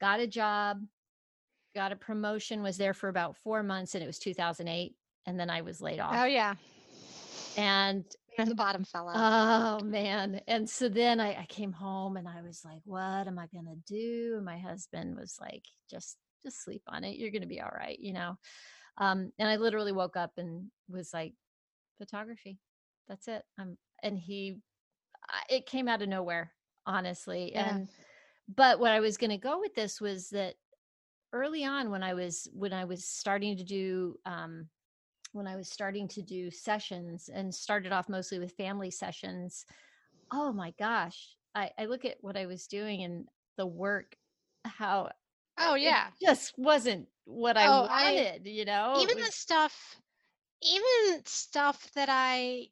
Got 0.00 0.20
a 0.20 0.26
job 0.26 0.82
got 1.76 1.92
a 1.92 1.96
promotion 1.96 2.62
was 2.62 2.76
there 2.76 2.94
for 2.94 3.08
about 3.08 3.36
four 3.44 3.62
months 3.62 3.94
and 3.94 4.02
it 4.02 4.06
was 4.06 4.18
2008 4.18 4.94
and 5.26 5.38
then 5.38 5.48
i 5.50 5.60
was 5.60 5.80
laid 5.80 6.00
off 6.00 6.14
Oh, 6.16 6.24
yeah. 6.24 6.54
and 7.56 8.04
And 8.38 8.50
the 8.50 8.54
bottom 8.54 8.84
fell 8.84 9.08
out. 9.08 9.16
Oh 9.16 9.84
man. 9.84 10.40
And 10.46 10.68
so 10.68 10.88
then 10.88 11.20
I, 11.20 11.30
I 11.42 11.46
came 11.48 11.72
home 11.72 12.16
and 12.18 12.28
I 12.28 12.42
was 12.42 12.62
like, 12.64 12.80
what 12.84 13.26
am 13.26 13.38
I 13.38 13.46
gonna 13.54 13.76
do? 13.86 14.34
And 14.36 14.44
my 14.44 14.58
husband 14.58 15.16
was 15.16 15.38
like, 15.40 15.64
just 15.90 16.16
just 16.44 16.62
sleep 16.62 16.82
on 16.88 17.02
it. 17.04 17.16
You're 17.16 17.30
gonna 17.30 17.46
be 17.46 17.60
all 17.62 17.72
right, 17.74 17.98
you 17.98 18.12
know. 18.12 18.36
Um, 18.98 19.32
and 19.38 19.48
I 19.48 19.56
literally 19.56 19.92
woke 19.92 20.16
up 20.16 20.32
and 20.36 20.66
was 20.88 21.12
like, 21.14 21.32
photography. 21.98 22.58
That's 23.08 23.26
it. 23.28 23.42
Um, 23.58 23.76
and 24.02 24.18
he 24.18 24.58
I- 25.30 25.54
it 25.56 25.66
came 25.66 25.88
out 25.88 26.02
of 26.02 26.08
nowhere, 26.08 26.52
honestly. 26.86 27.52
Yeah. 27.52 27.74
And 27.76 27.88
but 28.54 28.78
what 28.80 28.92
I 28.92 29.00
was 29.00 29.16
gonna 29.16 29.38
go 29.38 29.60
with 29.60 29.74
this 29.74 29.98
was 30.00 30.28
that 30.30 30.54
early 31.32 31.64
on 31.64 31.90
when 31.90 32.02
I 32.02 32.14
was 32.14 32.48
when 32.52 32.72
I 32.72 32.84
was 32.84 33.04
starting 33.04 33.56
to 33.56 33.64
do 33.64 34.16
um 34.24 34.68
when 35.32 35.46
I 35.46 35.56
was 35.56 35.70
starting 35.70 36.08
to 36.08 36.22
do 36.22 36.50
sessions 36.50 37.28
and 37.28 37.54
started 37.54 37.92
off 37.92 38.08
mostly 38.08 38.38
with 38.38 38.52
family 38.52 38.90
sessions, 38.90 39.66
oh 40.32 40.52
my 40.52 40.72
gosh, 40.78 41.34
I, 41.54 41.70
I 41.78 41.84
look 41.86 42.04
at 42.06 42.16
what 42.20 42.36
I 42.36 42.46
was 42.46 42.66
doing 42.66 43.02
and 43.02 43.28
the 43.58 43.66
work, 43.66 44.16
how 44.64 45.10
oh, 45.58 45.74
it 45.74 45.82
yeah. 45.82 46.08
just 46.22 46.54
wasn't 46.56 47.08
what 47.24 47.56
I 47.58 47.68
Oh, 47.68 47.86
I- 47.90 48.12
wanted, 48.14 48.46
you 48.46 48.64
know? 48.64 48.94
Even 48.98 49.16
the 49.18 49.30
stuff 49.32 49.96
even 50.62 51.22
stuff 51.26 51.90
that 51.92 52.08
i 52.10 52.66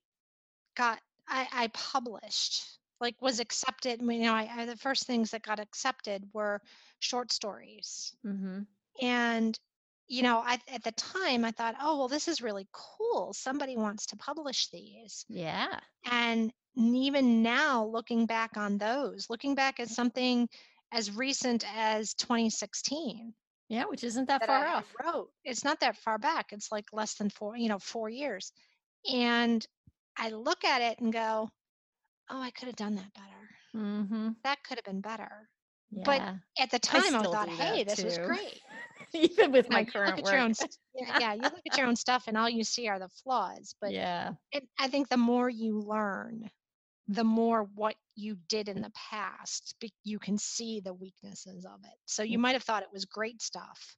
got 0.75 1.01
i 1.29 1.47
i 1.53 1.69
published 1.69 2.74
like 3.05 3.21
was 3.21 3.38
accepted 3.40 4.01
you 4.01 4.19
know 4.27 4.35
I, 4.35 4.49
I 4.57 4.67
the 4.67 4.77
first 4.77 5.07
things 5.07 5.31
that 5.31 5.43
got 5.43 5.61
accepted 5.61 6.25
were 6.33 6.61
short 6.99 7.33
stories 7.33 8.14
Mhm. 8.27 8.67
and 9.01 9.59
you 10.07 10.23
know, 10.23 10.43
I, 10.45 10.59
at 10.69 10.85
the 10.85 10.93
time 10.93 11.47
I 11.47 11.51
thought, 11.51 11.77
oh, 11.81 11.97
well, 11.97 12.09
this 12.09 12.29
is 12.29 12.43
really 12.43 12.67
cool. 12.73 13.33
Somebody 13.33 13.77
wants 13.77 14.05
to 14.09 14.17
publish 14.19 14.69
these. 14.69 15.25
Yeah. 15.31 15.81
And 16.05 16.53
even 16.77 17.43
now, 17.43 17.87
looking 17.87 18.27
back 18.27 18.59
on 18.59 18.77
those, 18.77 19.31
looking 19.31 19.55
back 19.55 19.81
at 19.81 19.88
something 19.88 20.47
as 20.93 21.11
recent 21.11 21.64
as 21.75 22.12
2016. 22.14 23.33
Yeah, 23.71 23.85
which 23.87 24.05
isn't 24.05 24.29
that, 24.29 24.40
that 24.43 24.47
far 24.47 24.67
I 24.67 24.75
off. 24.75 24.95
Wrote. 25.03 25.31
It's 25.43 25.64
not 25.64 25.81
that 25.81 25.97
far 25.97 26.19
back. 26.19 26.53
It's 26.53 26.71
like 26.71 26.85
less 26.93 27.14
than 27.14 27.31
four, 27.31 27.57
you 27.57 27.71
know, 27.71 27.79
four 27.79 28.11
years. 28.11 28.53
And 29.11 29.67
I 30.19 30.29
look 30.31 30.64
at 30.67 30.83
it 30.83 30.99
and 31.01 31.14
go, 31.14 31.49
oh, 32.31 32.41
I 32.41 32.51
could 32.51 32.67
have 32.67 32.77
done 32.77 32.95
that 32.97 33.13
better. 33.15 33.85
Mm-hmm. 33.85 34.29
That 34.45 34.59
could 34.65 34.79
have 34.79 34.85
been 34.85 35.01
better. 35.01 35.49
Yeah. 35.91 36.03
But 36.05 36.63
at 36.63 36.71
the 36.71 36.79
time, 36.79 37.03
I, 37.03 37.09
still 37.21 37.33
thought, 37.33 37.49
hey, 37.49 37.85
this 37.85 38.03
was 38.03 38.19
great. 38.19 38.61
Even 39.13 39.53
with 39.53 39.67
You 39.67 39.71
know, 39.71 39.77
my 39.77 39.85
current 39.85 40.17
look 40.17 40.25
work. 40.25 40.35
at 40.35 40.39
your 40.39 40.43
own, 40.43 40.55
yeah, 40.95 41.19
yeah, 41.21 41.35
you 41.35 41.43
look 41.43 41.63
at 41.71 41.77
your 41.79 41.87
own 41.87 41.95
stuff, 41.97 42.25
and 42.27 42.37
all 42.37 42.49
you 42.49 42.65
see 42.65 42.89
are 42.89 42.99
the 42.99 43.09
flaws. 43.23 43.75
But 43.81 43.93
yeah. 43.93 44.33
it, 44.51 44.65
I 44.79 44.89
think 44.89 45.09
the 45.09 45.17
more 45.17 45.49
you 45.49 45.81
learn, 45.81 46.51
the 47.09 47.23
more 47.25 47.69
what 47.75 47.95
you 48.17 48.37
did 48.49 48.69
in 48.69 48.81
the 48.81 48.91
past, 49.11 49.75
you 50.05 50.19
can 50.19 50.39
see 50.39 50.81
the 50.81 50.95
weaknesses 50.95 51.65
of 51.65 51.81
it. 51.85 51.95
So 52.07 52.23
you 52.23 52.39
Mm. 52.39 52.43
might 52.43 52.53
have 52.55 52.63
thought 52.65 52.83
it 52.83 52.93
was 52.93 53.05
great 53.05 53.41
stuff, 53.43 53.97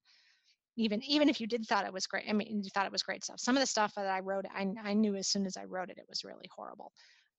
even 0.76 1.02
even 1.04 1.28
if 1.28 1.40
you 1.40 1.46
did 1.46 1.64
thought 1.66 1.86
it 1.86 1.92
was 1.92 2.06
great. 2.06 2.24
I 2.28 2.32
mean, 2.32 2.62
you 2.62 2.70
thought 2.70 2.86
it 2.86 2.92
was 2.92 3.02
great 3.02 3.24
stuff. 3.24 3.40
Some 3.40 3.56
of 3.56 3.62
the 3.62 3.66
stuff 3.66 3.94
that 3.94 4.06
I 4.06 4.20
wrote, 4.20 4.44
I, 4.52 4.66
I 4.82 4.92
knew 4.92 5.14
as 5.14 5.28
soon 5.28 5.46
as 5.46 5.56
I 5.56 5.64
wrote 5.64 5.88
it, 5.90 5.98
it 5.98 6.06
was 6.08 6.24
really 6.24 6.48
horrible. 6.54 6.92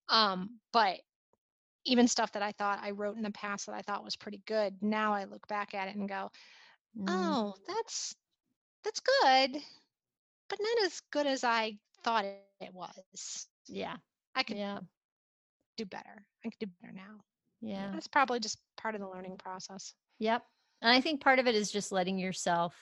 Um, 0.09 0.59
but 0.71 0.99
even 1.85 2.07
stuff 2.07 2.31
that 2.33 2.43
I 2.43 2.51
thought 2.51 2.79
I 2.81 2.91
wrote 2.91 3.17
in 3.17 3.23
the 3.23 3.31
past 3.31 3.65
that 3.65 3.75
I 3.75 3.81
thought 3.81 4.03
was 4.03 4.15
pretty 4.15 4.41
good, 4.45 4.75
now 4.81 5.13
I 5.13 5.23
look 5.25 5.47
back 5.47 5.73
at 5.73 5.87
it 5.87 5.95
and 5.95 6.07
go, 6.09 6.31
Mm. 6.97 7.05
oh, 7.09 7.55
that's 7.67 8.15
that's 8.83 9.01
good, 9.01 9.61
but 10.49 10.59
not 10.59 10.85
as 10.85 11.01
good 11.11 11.27
as 11.27 11.43
I 11.43 11.77
thought 12.03 12.25
it, 12.25 12.41
it 12.61 12.73
was. 12.73 13.47
Yeah. 13.67 13.97
I 14.33 14.43
could 14.43 14.57
Yeah. 14.57 14.79
do 15.75 15.85
better. 15.85 16.25
I 16.45 16.49
could 16.49 16.59
do 16.59 16.67
better 16.81 16.93
now. 16.93 17.19
Yeah. 17.61 17.91
That's 17.91 18.07
probably 18.07 18.39
just 18.39 18.59
part 18.77 18.95
of 18.95 19.01
the 19.01 19.09
learning 19.09 19.37
process. 19.37 19.93
Yep. 20.19 20.43
And 20.81 20.91
I 20.91 21.01
think 21.01 21.21
part 21.21 21.39
of 21.39 21.47
it 21.47 21.55
is 21.55 21.71
just 21.71 21.91
letting 21.91 22.17
yourself 22.17 22.75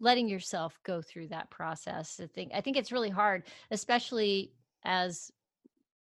letting 0.00 0.28
yourself 0.28 0.78
go 0.82 1.00
through 1.00 1.28
that 1.28 1.48
process. 1.50 2.20
I 2.20 2.26
think 2.26 2.52
I 2.54 2.60
think 2.60 2.76
it's 2.76 2.92
really 2.92 3.10
hard, 3.10 3.46
especially 3.70 4.52
as 4.84 5.30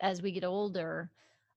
as 0.01 0.23
we 0.23 0.33
get 0.33 0.45
older. 0.45 1.13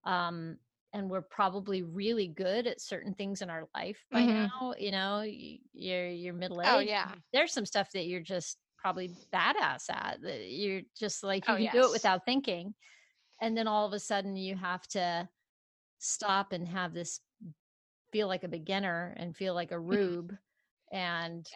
Um 0.05 0.59
and 0.93 1.09
we're 1.09 1.21
probably 1.21 1.83
really 1.83 2.27
good 2.27 2.67
at 2.67 2.81
certain 2.81 3.13
things 3.13 3.41
in 3.41 3.49
our 3.49 3.69
life 3.75 4.05
by 4.11 4.25
Mhm. 4.25 4.51
now. 4.61 4.73
You 4.77 4.91
know, 4.91 5.21
you're 5.21 6.09
you're 6.09 6.33
middle 6.33 6.61
aged. 6.61 6.73
Oh, 6.73 6.79
yeah. 6.79 7.15
There's 7.33 7.53
some 7.53 7.65
stuff 7.65 7.91
that 7.93 8.07
you're 8.07 8.19
just 8.21 8.59
probably 8.77 9.09
badass 9.33 9.89
at. 9.89 10.21
That 10.21 10.49
you're 10.49 10.81
just 10.97 11.23
like 11.23 11.47
you 11.49 11.55
Oh, 11.55 11.57
can 11.57 11.69
do 11.69 11.85
it 11.85 11.91
without 11.91 12.25
thinking. 12.25 12.75
And 13.41 13.57
then 13.57 13.67
all 13.67 13.87
of 13.87 13.93
a 13.93 13.99
sudden 13.99 14.35
you 14.37 14.55
have 14.57 14.87
to 14.89 15.29
stop 15.99 16.53
and 16.53 16.67
have 16.67 16.93
this 16.93 17.21
feel 18.11 18.27
like 18.27 18.43
a 18.43 18.47
beginner 18.47 19.13
and 19.17 19.35
feel 19.35 19.53
like 19.53 19.71
a 19.71 19.79
rube 19.79 20.37
and 20.91 21.49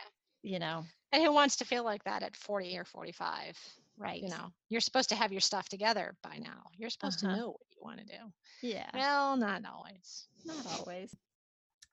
you 0.43 0.59
know 0.59 0.87
And 1.11 1.23
who 1.23 1.31
wants 1.31 1.55
to 1.55 1.65
feel 1.65 1.83
like 1.83 2.03
that 2.03 2.21
at 2.21 2.35
40 2.35 2.77
or 2.77 2.85
45? 2.85 3.57
Right 3.97 4.21
You 4.21 4.29
know, 4.29 4.51
you're 4.69 4.81
supposed 4.81 5.09
to 5.09 5.15
have 5.15 5.31
your 5.31 5.41
stuff 5.41 5.69
together 5.69 6.15
by 6.23 6.37
now. 6.37 6.63
You're 6.77 6.89
supposed 6.89 7.19
Uh-huh. 7.21 7.31
to 7.33 7.37
know 7.37 7.47
what 7.49 7.59
you 7.71 7.81
want 7.81 7.99
to 7.99 8.05
do. 8.05 8.21
yeah 8.61 8.89
Well, 8.93 9.37
not 9.37 9.61
always. 9.65 10.27
not 10.45 10.65
always 10.79 11.15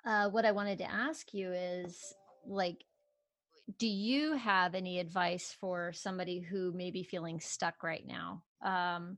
uh, 0.04 0.28
what 0.30 0.44
i 0.44 0.52
wanted 0.52 0.78
to 0.78 0.90
ask 0.90 1.32
you 1.34 1.52
is 1.52 2.12
like 2.46 2.84
do 3.78 3.86
you 3.86 4.32
have 4.36 4.74
any 4.74 4.98
advice 4.98 5.54
for 5.60 5.92
somebody 5.92 6.40
who 6.40 6.72
may 6.72 6.90
be 6.90 7.02
feeling 7.02 7.40
stuck 7.40 7.82
right 7.82 8.04
now 8.06 8.42
um 8.64 9.16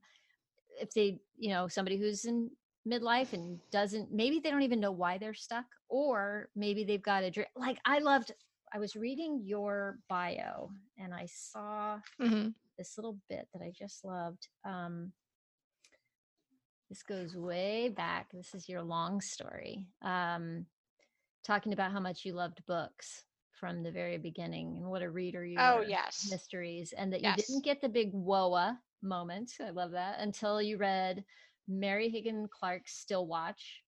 if 0.81 0.93
they 0.95 1.19
you 1.39 1.51
know 1.51 1.69
somebody 1.69 1.97
who's 1.99 2.25
in 2.25 2.51
midlife 2.89 3.33
and 3.33 3.59
doesn't 3.71 4.13
maybe 4.13 4.41
they 4.41 4.51
don't 4.51 4.63
even 4.63 4.81
know 4.81 4.93
why 4.93 5.19
they're 5.19 5.35
stuck 5.35 5.65
or 5.89 6.49
maybe 6.55 6.85
they've 6.85 7.03
got 7.03 7.23
a 7.23 7.31
dream 7.31 7.47
like 7.57 7.79
i 7.87 7.99
loved 7.99 8.33
i 8.75 8.79
was 8.79 8.95
reading 8.97 9.41
your 9.43 9.99
bio 10.09 10.71
and 10.99 11.15
i 11.15 11.27
saw 11.27 11.99
hmm 12.21 12.49
this 12.77 12.95
little 12.97 13.19
bit 13.29 13.49
that 13.53 13.63
I 13.63 13.73
just 13.77 14.05
loved. 14.05 14.49
Um, 14.65 15.13
this 16.91 17.03
goes 17.03 17.35
way 17.37 17.89
back. 17.89 18.31
This 18.33 18.55
is 18.55 18.69
your 18.69 18.83
long 18.83 19.21
story. 19.21 19.87
Um, 20.03 20.67
talking 21.45 21.73
about 21.73 21.93
how 21.93 22.01
much 22.01 22.25
you 22.25 22.33
loved 22.33 22.65
books 22.67 23.25
from 23.59 23.83
the 23.83 23.91
very 23.91 24.19
beginning 24.19 24.77
and 24.79 24.87
what 24.87 25.03
a 25.03 25.11
reader 25.11 25.45
you 25.45 25.57
Oh, 25.59 25.79
were. 25.79 25.85
yes. 25.85 26.29
Mysteries. 26.31 26.93
And 26.97 27.13
that 27.13 27.23
you 27.23 27.33
didn't 27.35 27.65
get 27.65 27.81
the 27.81 27.89
big 27.89 28.11
whoa 28.13 28.73
moment. 29.03 29.53
I 29.65 29.71
love 29.71 29.93
that 29.93 30.21
until 30.21 30.61
you 30.61 30.77
read 30.77 31.25
Mary 31.69 32.09
Higgins 32.09 32.49
Clark's 32.53 33.05
Stillwatch. 33.09 33.81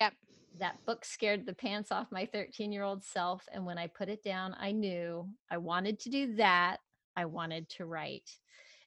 Yep. 0.00 0.12
That 0.60 0.76
book 0.86 1.04
scared 1.04 1.46
the 1.46 1.54
pants 1.54 1.90
off 1.90 2.12
my 2.12 2.26
13 2.26 2.70
year 2.70 2.84
old 2.84 3.02
self. 3.02 3.42
And 3.52 3.66
when 3.66 3.78
I 3.78 3.88
put 3.88 4.08
it 4.08 4.22
down, 4.22 4.54
I 4.58 4.72
knew 4.72 5.28
I 5.50 5.56
wanted 5.58 5.98
to 6.00 6.10
do 6.10 6.34
that. 6.36 6.78
I 7.16 7.26
wanted 7.26 7.68
to 7.70 7.84
write. 7.86 8.30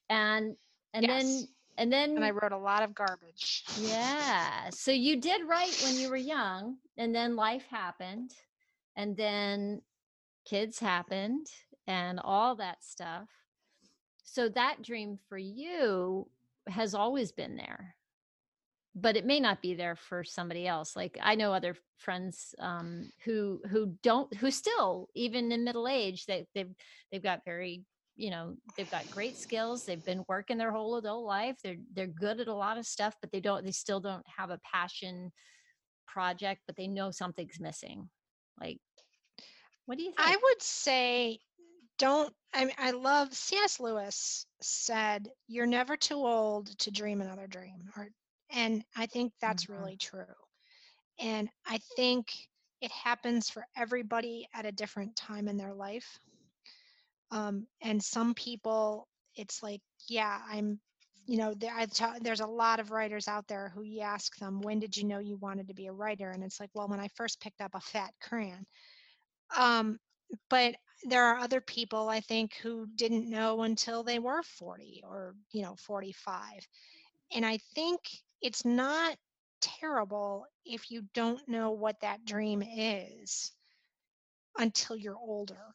And 0.08 0.56
and 0.94 1.04
Yes. 1.04 1.22
then 1.22 1.48
and 1.76 1.92
then 1.92 2.16
And 2.16 2.24
I 2.24 2.30
wrote 2.30 2.52
a 2.52 2.58
lot 2.58 2.82
of 2.82 2.94
garbage. 2.94 3.64
yeah. 3.76 4.70
So 4.70 4.90
you 4.90 5.20
did 5.20 5.46
write 5.48 5.76
when 5.84 5.96
you 5.96 6.08
were 6.08 6.16
young, 6.16 6.78
and 6.96 7.14
then 7.14 7.36
life 7.36 7.64
happened, 7.70 8.32
and 8.96 9.16
then 9.16 9.82
kids 10.44 10.78
happened, 10.78 11.46
and 11.86 12.20
all 12.22 12.56
that 12.56 12.82
stuff. 12.82 13.28
So 14.24 14.48
that 14.50 14.82
dream 14.82 15.18
for 15.28 15.38
you 15.38 16.28
has 16.68 16.94
always 16.94 17.32
been 17.32 17.56
there, 17.56 17.96
but 18.94 19.16
it 19.16 19.24
may 19.24 19.40
not 19.40 19.62
be 19.62 19.74
there 19.74 19.96
for 19.96 20.24
somebody 20.24 20.66
else. 20.66 20.94
Like 20.96 21.18
I 21.22 21.34
know 21.34 21.52
other 21.52 21.76
friends 21.96 22.54
um, 22.58 23.10
who 23.24 23.60
who 23.70 23.96
don't 24.02 24.32
who 24.34 24.50
still 24.50 25.08
even 25.14 25.50
in 25.52 25.64
middle 25.64 25.88
age 25.88 26.26
they 26.26 26.46
they've 26.54 26.74
they've 27.10 27.22
got 27.22 27.44
very 27.44 27.84
you 28.18 28.30
know 28.30 28.56
they've 28.76 28.90
got 28.90 29.10
great 29.10 29.38
skills 29.38 29.84
they've 29.84 30.04
been 30.04 30.24
working 30.28 30.58
their 30.58 30.72
whole 30.72 30.96
adult 30.96 31.24
life 31.24 31.58
they're 31.62 31.78
they're 31.92 32.06
good 32.08 32.40
at 32.40 32.48
a 32.48 32.54
lot 32.54 32.78
of 32.78 32.86
stuff 32.86 33.16
but 33.20 33.32
they 33.32 33.40
don't 33.40 33.64
they 33.64 33.72
still 33.72 34.00
don't 34.00 34.26
have 34.28 34.50
a 34.50 34.60
passion 34.60 35.32
project 36.06 36.62
but 36.66 36.76
they 36.76 36.88
know 36.88 37.10
something's 37.10 37.60
missing 37.60 38.10
like 38.60 38.80
what 39.86 39.98
do 39.98 40.04
you 40.04 40.12
think 40.12 40.36
I 40.36 40.36
would 40.36 40.62
say 40.62 41.40
don't 41.98 42.36
I 42.52 42.64
mean, 42.66 42.74
I 42.78 42.92
love 42.92 43.34
C.S. 43.34 43.80
Lewis 43.80 44.46
said 44.60 45.32
you're 45.46 45.66
never 45.66 45.96
too 45.96 46.16
old 46.26 46.78
to 46.80 46.90
dream 46.90 47.20
another 47.22 47.46
dream 47.46 47.90
or 47.96 48.10
and 48.50 48.84
I 48.96 49.06
think 49.06 49.34
that's 49.40 49.68
Mhm. 49.68 49.68
really 49.68 49.96
true. 49.98 50.34
And 51.18 51.50
I 51.66 51.78
think 51.96 52.48
it 52.80 52.92
happens 52.92 53.50
for 53.50 53.66
everybody 53.76 54.48
at 54.54 54.66
a 54.66 54.72
different 54.72 55.16
time 55.16 55.48
in 55.48 55.56
their 55.58 55.74
life. 55.74 56.20
Um, 57.30 57.66
and 57.82 58.02
some 58.02 58.34
people, 58.34 59.08
it's 59.34 59.62
like, 59.62 59.80
yeah, 60.08 60.40
I'm, 60.48 60.80
you 61.26 61.36
know, 61.38 61.54
there, 61.54 61.86
ta- 61.86 62.18
there's 62.20 62.40
a 62.40 62.46
lot 62.46 62.80
of 62.80 62.90
writers 62.90 63.28
out 63.28 63.46
there 63.48 63.70
who 63.74 63.82
you 63.82 64.00
ask 64.00 64.36
them, 64.38 64.60
when 64.60 64.78
did 64.78 64.96
you 64.96 65.04
know 65.04 65.18
you 65.18 65.36
wanted 65.36 65.68
to 65.68 65.74
be 65.74 65.86
a 65.86 65.92
writer? 65.92 66.30
And 66.30 66.42
it's 66.42 66.58
like, 66.60 66.70
well, 66.74 66.88
when 66.88 67.00
I 67.00 67.08
first 67.08 67.40
picked 67.40 67.60
up 67.60 67.74
a 67.74 67.80
fat 67.80 68.14
crayon. 68.20 68.66
Um, 69.56 69.98
but 70.50 70.76
there 71.04 71.24
are 71.24 71.38
other 71.38 71.60
people 71.60 72.08
I 72.08 72.20
think 72.20 72.54
who 72.56 72.86
didn't 72.94 73.30
know 73.30 73.62
until 73.62 74.02
they 74.02 74.18
were 74.18 74.42
40 74.42 75.02
or, 75.04 75.34
you 75.52 75.62
know, 75.62 75.76
45. 75.76 76.66
And 77.34 77.44
I 77.46 77.58
think 77.74 78.00
it's 78.42 78.64
not 78.64 79.16
terrible 79.60 80.46
if 80.64 80.90
you 80.90 81.02
don't 81.14 81.46
know 81.48 81.70
what 81.72 82.00
that 82.00 82.24
dream 82.24 82.62
is 82.62 83.52
until 84.58 84.96
you're 84.96 85.16
older. 85.16 85.74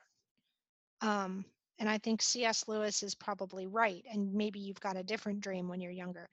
Um, 1.04 1.46
and 1.80 1.90
I 1.90 2.00
think 2.00 2.24
C.S. 2.24 2.68
Lewis 2.70 3.04
is 3.04 3.16
probably 3.16 3.68
right. 3.68 4.06
And 4.12 4.34
maybe 4.34 4.62
you've 4.62 4.82
got 4.82 4.98
a 4.98 5.04
different 5.04 5.42
dream 5.42 5.70
when 5.70 5.82
you're 5.82 5.92
younger. 5.94 6.30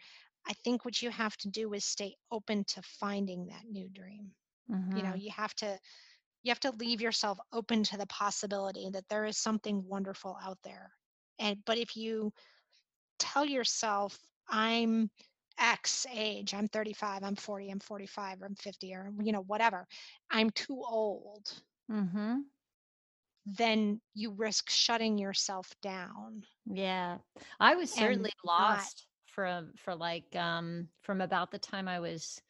I 0.49 0.55
think 0.55 0.85
what 0.87 1.03
you 1.03 1.11
have 1.11 1.37
to 1.39 1.49
do 1.51 1.75
is 1.75 1.85
stay 1.85 2.17
open 2.33 2.65
to 2.67 2.83
finding 2.83 3.49
that 3.49 3.67
new 3.67 3.89
dream. 3.91 4.33
You 4.95 5.05
know, 5.05 5.15
Mhm. 5.15 5.23
you 5.23 5.31
have 5.33 5.55
to 5.57 5.79
you 6.45 6.51
have 6.51 6.61
to 6.63 6.73
leave 6.73 7.03
yourself 7.03 7.39
open 7.53 7.85
to 7.85 7.99
the 7.99 8.07
possibility 8.07 8.91
that 8.93 9.09
there 9.11 9.27
is 9.27 9.39
something 9.39 9.87
wonderful 9.89 10.39
out 10.43 10.59
there. 10.65 10.93
And 11.41 11.65
but 11.67 11.79
if 11.79 11.97
you 11.97 12.33
tell 13.19 13.47
yourself, 13.47 14.19
I'm 14.49 15.11
X 15.59 16.07
age, 16.11 16.55
I'm 16.55 16.69
35, 16.69 17.25
I'm 17.25 17.37
40, 17.37 17.71
I'm 17.71 17.81
45, 17.81 18.43
or 18.43 18.47
I'm 18.47 18.57
50, 18.57 18.95
or 18.95 19.13
you 19.23 19.33
know, 19.33 19.43
whatever, 19.43 19.89
I'm 20.31 20.51
too 20.51 20.83
old, 20.87 21.63
Mhm. 21.89 22.51
Then 23.47 24.01
you 24.15 24.33
risk 24.33 24.71
shutting 24.71 25.19
yourself 25.19 25.75
down. 25.83 26.45
Yeah. 26.67 27.19
I 27.59 27.75
was 27.75 27.91
certainly 27.91 28.33
not- 28.45 28.53
lost 28.59 29.07
for 29.27 29.71
for 29.77 29.95
like 29.95 30.35
um 30.37 30.89
from 31.03 31.21
about 31.21 31.51
the 31.51 31.59
time 31.59 31.89
I 31.89 32.01
was 32.01 32.43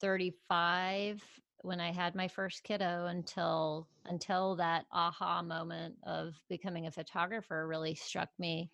35 0.00 1.22
when 1.62 1.80
I 1.80 1.92
had 1.92 2.14
my 2.14 2.26
first 2.28 2.64
kiddo 2.64 3.06
until 3.06 3.88
until 4.06 4.56
that 4.56 4.86
aha 4.92 5.42
moment 5.42 5.96
of 6.02 6.34
becoming 6.48 6.86
a 6.86 6.90
photographer 6.90 7.66
really 7.66 7.94
struck 7.94 8.28
me 8.38 8.70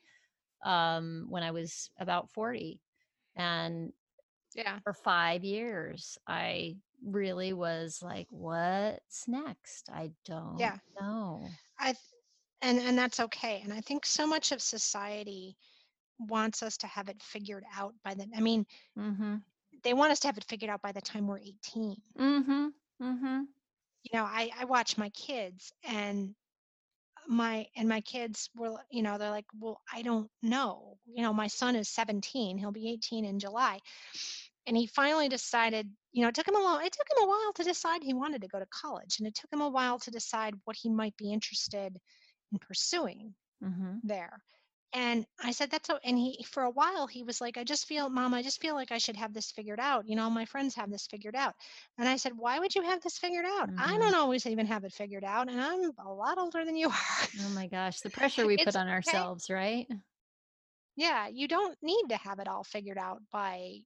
um, 0.65 1.27
when 1.29 1.43
I 1.43 1.51
was 1.51 1.91
about 1.99 2.31
40. 2.31 2.81
And 3.37 3.93
Yeah. 4.55 4.81
for 4.81 4.93
five 4.95 5.45
years, 5.45 6.19
I 6.27 6.77
really 7.05 7.53
was 7.53 8.03
like, 8.03 8.29
what's 8.31 9.29
next? 9.29 9.89
I 9.93 10.13
don't 10.25 10.59
Yeah. 10.59 10.79
know. 11.01 11.59
I 11.79 11.95
and 12.63 12.79
and 12.79 12.99
that's 12.99 13.21
okay. 13.21 13.61
And 13.63 13.73
I 13.73 13.81
think 13.81 14.07
so 14.07 14.27
much 14.27 14.53
of 14.53 14.61
society 14.63 15.57
wants 16.19 16.63
us 16.63 16.77
to 16.79 16.87
have 16.87 17.09
it 17.09 17.23
figured 17.23 17.65
out 17.77 17.95
by 18.05 18.15
the 18.15 18.29
I 18.37 18.41
mean, 18.41 18.67
Mm-hmm. 18.99 19.37
they 19.83 19.95
want 19.95 20.13
us 20.13 20.21
to 20.21 20.29
have 20.29 20.37
it 20.39 20.45
figured 20.45 20.71
out 20.71 20.83
by 20.83 20.93
the 20.93 21.01
time 21.01 21.27
we're 21.27 21.39
18. 21.39 22.03
Mm-hmm. 22.19 22.69
Mm-hmm. 23.03 23.43
You 24.03 24.19
know, 24.19 24.25
I 24.25 24.51
I 24.59 24.65
watch 24.65 24.97
my 24.99 25.11
kids 25.11 25.73
and 25.85 26.35
my 27.29 27.67
and 27.77 27.89
my 27.89 28.01
kids 28.01 28.51
were 28.57 28.77
you 28.91 29.03
know 29.03 29.19
they're 29.19 29.31
like 29.31 29.47
well 29.61 29.81
i 29.93 30.03
don't 30.03 30.31
know 30.43 30.99
you 31.07 31.23
know 31.23 31.33
my 31.33 31.47
son 31.47 31.77
is 31.77 31.89
17 31.89 32.59
he'll 32.59 32.73
be 32.73 32.91
18 32.91 33.25
in 33.25 33.39
july 33.39 33.79
and 34.69 34.77
he 34.79 34.87
finally 34.87 35.29
decided 35.31 35.91
you 36.13 36.23
know 36.23 36.29
it 36.29 36.37
took 36.37 36.49
him 36.49 36.57
a 36.57 36.63
long 36.63 36.85
it 36.87 36.93
took 36.93 37.09
him 37.11 37.25
a 37.25 37.29
while 37.29 37.55
to 37.55 37.65
decide 37.65 38.05
he 38.05 38.15
wanted 38.15 38.43
to 38.43 38.49
go 38.49 38.61
to 38.61 38.67
college 38.67 39.19
and 39.21 39.29
it 39.29 39.35
took 39.37 39.53
him 39.53 39.63
a 39.63 39.71
while 39.71 39.99
to 40.01 40.13
decide 40.13 40.55
what 40.67 40.77
he 40.77 40.91
might 40.91 41.17
be 41.19 41.33
interested 41.33 41.99
in 42.53 42.59
pursuing 42.61 43.37
Mm-hmm. 43.63 43.99
there 44.03 44.43
and 44.93 45.27
i 45.43 45.53
said 45.53 45.71
that's 45.71 45.89
so 45.89 45.99
and 46.05 46.19
he 46.19 46.45
for 46.45 46.65
a 46.65 46.71
while 46.71 47.07
he 47.07 47.23
was 47.25 47.41
like 47.41 47.59
i 47.59 47.65
just 47.65 47.87
feel 47.87 48.11
mom 48.11 48.35
i 48.35 48.43
just 48.43 48.61
feel 48.61 48.75
like 48.75 48.93
i 48.93 48.99
should 48.99 49.17
have 49.17 49.35
this 49.35 49.53
figured 49.53 49.81
out 49.81 50.09
you 50.09 50.17
know 50.17 50.31
my 50.31 50.47
friends 50.47 50.75
have 50.77 50.91
this 50.91 51.07
figured 51.09 51.37
out 51.37 51.55
and 51.99 52.09
i 52.09 52.17
said 52.17 52.33
why 52.37 52.59
would 52.61 52.75
you 52.75 52.83
have 52.83 53.03
this 53.03 53.19
figured 53.19 53.47
out 53.47 53.71
i 53.79 53.89
Mhm. 53.89 54.01
don't 54.01 54.17
always 54.21 54.47
even 54.47 54.67
have 54.67 54.85
it 54.85 54.93
figured 54.93 55.25
out 55.25 55.49
and 55.51 55.61
i'm 55.61 55.93
a 55.99 56.13
lot 56.13 56.39
older 56.39 56.65
than 56.65 56.77
you 56.77 56.89
are 56.89 57.29
Oh 57.41 57.49
my 57.49 57.69
gosh, 57.69 58.03
the 58.03 58.11
pressure 58.11 58.47
we 58.47 58.59
put 58.59 58.77
on 58.77 58.89
okay. 58.89 58.89
ourselves, 58.89 59.49
right? 59.51 59.89
yeah 60.97 61.29
you 61.29 61.49
don't 61.49 61.79
need 61.83 62.05
to 62.09 62.17
have 62.17 62.39
it 62.39 62.49
all 62.49 62.65
figured 62.65 62.99
out 62.99 63.23
by 63.31 63.79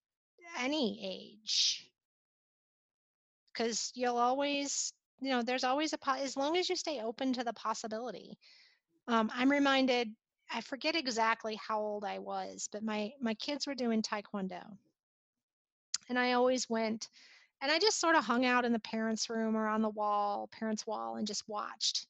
any 0.59 0.99
age. 1.03 1.87
Because 3.53 3.93
you'll 3.95 4.17
always 4.19 4.93
you 5.21 5.31
know 5.31 5.43
there's 5.43 5.65
always 5.65 5.93
a 5.93 5.99
as 6.19 6.37
long 6.37 6.57
as 6.57 6.69
you 6.69 6.77
stay 6.77 7.01
open 7.01 7.33
to 7.35 7.45
the 7.45 7.53
possibility. 7.53 8.37
Um, 9.09 9.31
i'm 9.35 9.51
reminded 9.51 10.09
i 10.53 10.61
forget 10.61 10.95
exactly 10.95 11.57
how 11.57 11.81
old 11.81 12.05
i 12.05 12.19
was 12.19 12.69
but 12.71 12.83
my 12.85 13.13
my 13.21 13.35
kids 13.35 13.67
were 13.67 13.75
doing 13.75 14.03
taekwondo. 14.03 14.63
And 16.09 16.19
i 16.19 16.33
always 16.33 16.69
went 16.69 17.09
and 17.61 17.71
i 17.71 17.79
just 17.79 18.01
sort 18.01 18.17
of 18.17 18.25
hung 18.25 18.45
out 18.45 18.65
in 18.65 18.73
the 18.73 18.79
parents 18.79 19.31
room 19.31 19.57
or 19.57 19.67
on 19.67 19.83
the 19.83 19.91
wall 19.91 20.49
parents 20.53 20.87
wall 20.87 21.17
and 21.17 21.27
just 21.27 21.49
watched. 21.49 22.07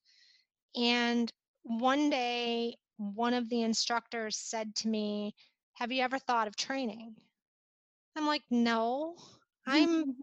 And 0.77 1.33
one 1.65 2.11
day 2.11 2.77
one 2.97 3.35
of 3.35 3.49
the 3.49 3.63
instructors 3.63 4.37
said 4.37 4.75
to 4.77 4.89
me 4.89 5.35
have 5.75 5.93
you 5.93 6.03
ever 6.03 6.19
thought 6.19 6.47
of 6.49 6.57
training 6.57 7.15
i'm 8.17 8.27
like 8.27 8.43
no 8.51 9.15
i'm 9.67 10.15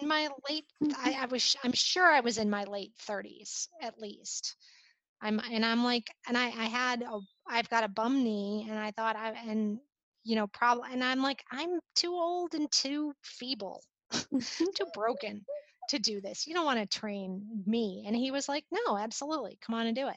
in 0.00 0.08
my 0.08 0.28
late 0.48 0.64
I, 0.96 1.18
I 1.22 1.26
was 1.26 1.56
i'm 1.64 1.72
sure 1.72 2.06
i 2.06 2.20
was 2.20 2.38
in 2.38 2.50
my 2.50 2.64
late 2.64 2.92
30s 3.06 3.68
at 3.82 3.98
least. 3.98 4.56
I'm 5.20 5.40
and 5.52 5.64
i'm 5.64 5.84
like 5.84 6.08
and 6.28 6.36
i 6.38 6.46
i 6.46 6.66
had 6.66 7.02
a 7.02 7.18
i've 7.48 7.68
got 7.68 7.84
a 7.84 7.88
bum 7.88 8.22
knee 8.22 8.66
and 8.68 8.78
i 8.78 8.90
thought 8.92 9.16
i 9.16 9.32
and 9.48 9.78
you 10.24 10.36
know 10.36 10.46
probably 10.46 10.90
and 10.92 11.02
i'm 11.02 11.22
like 11.22 11.42
i'm 11.50 11.80
too 11.96 12.12
old 12.12 12.54
and 12.54 12.70
too 12.70 13.12
feeble 13.22 13.82
too 14.12 14.86
broken 14.94 15.44
to 15.88 15.98
do 15.98 16.20
this. 16.20 16.46
You 16.46 16.54
don't 16.54 16.66
want 16.66 16.78
to 16.80 16.98
train 16.98 17.42
me. 17.66 18.04
And 18.06 18.14
he 18.14 18.30
was 18.30 18.48
like 18.48 18.64
no 18.70 18.96
absolutely 18.96 19.58
come 19.64 19.74
on 19.74 19.86
and 19.86 19.96
do 19.96 20.08
it 20.08 20.16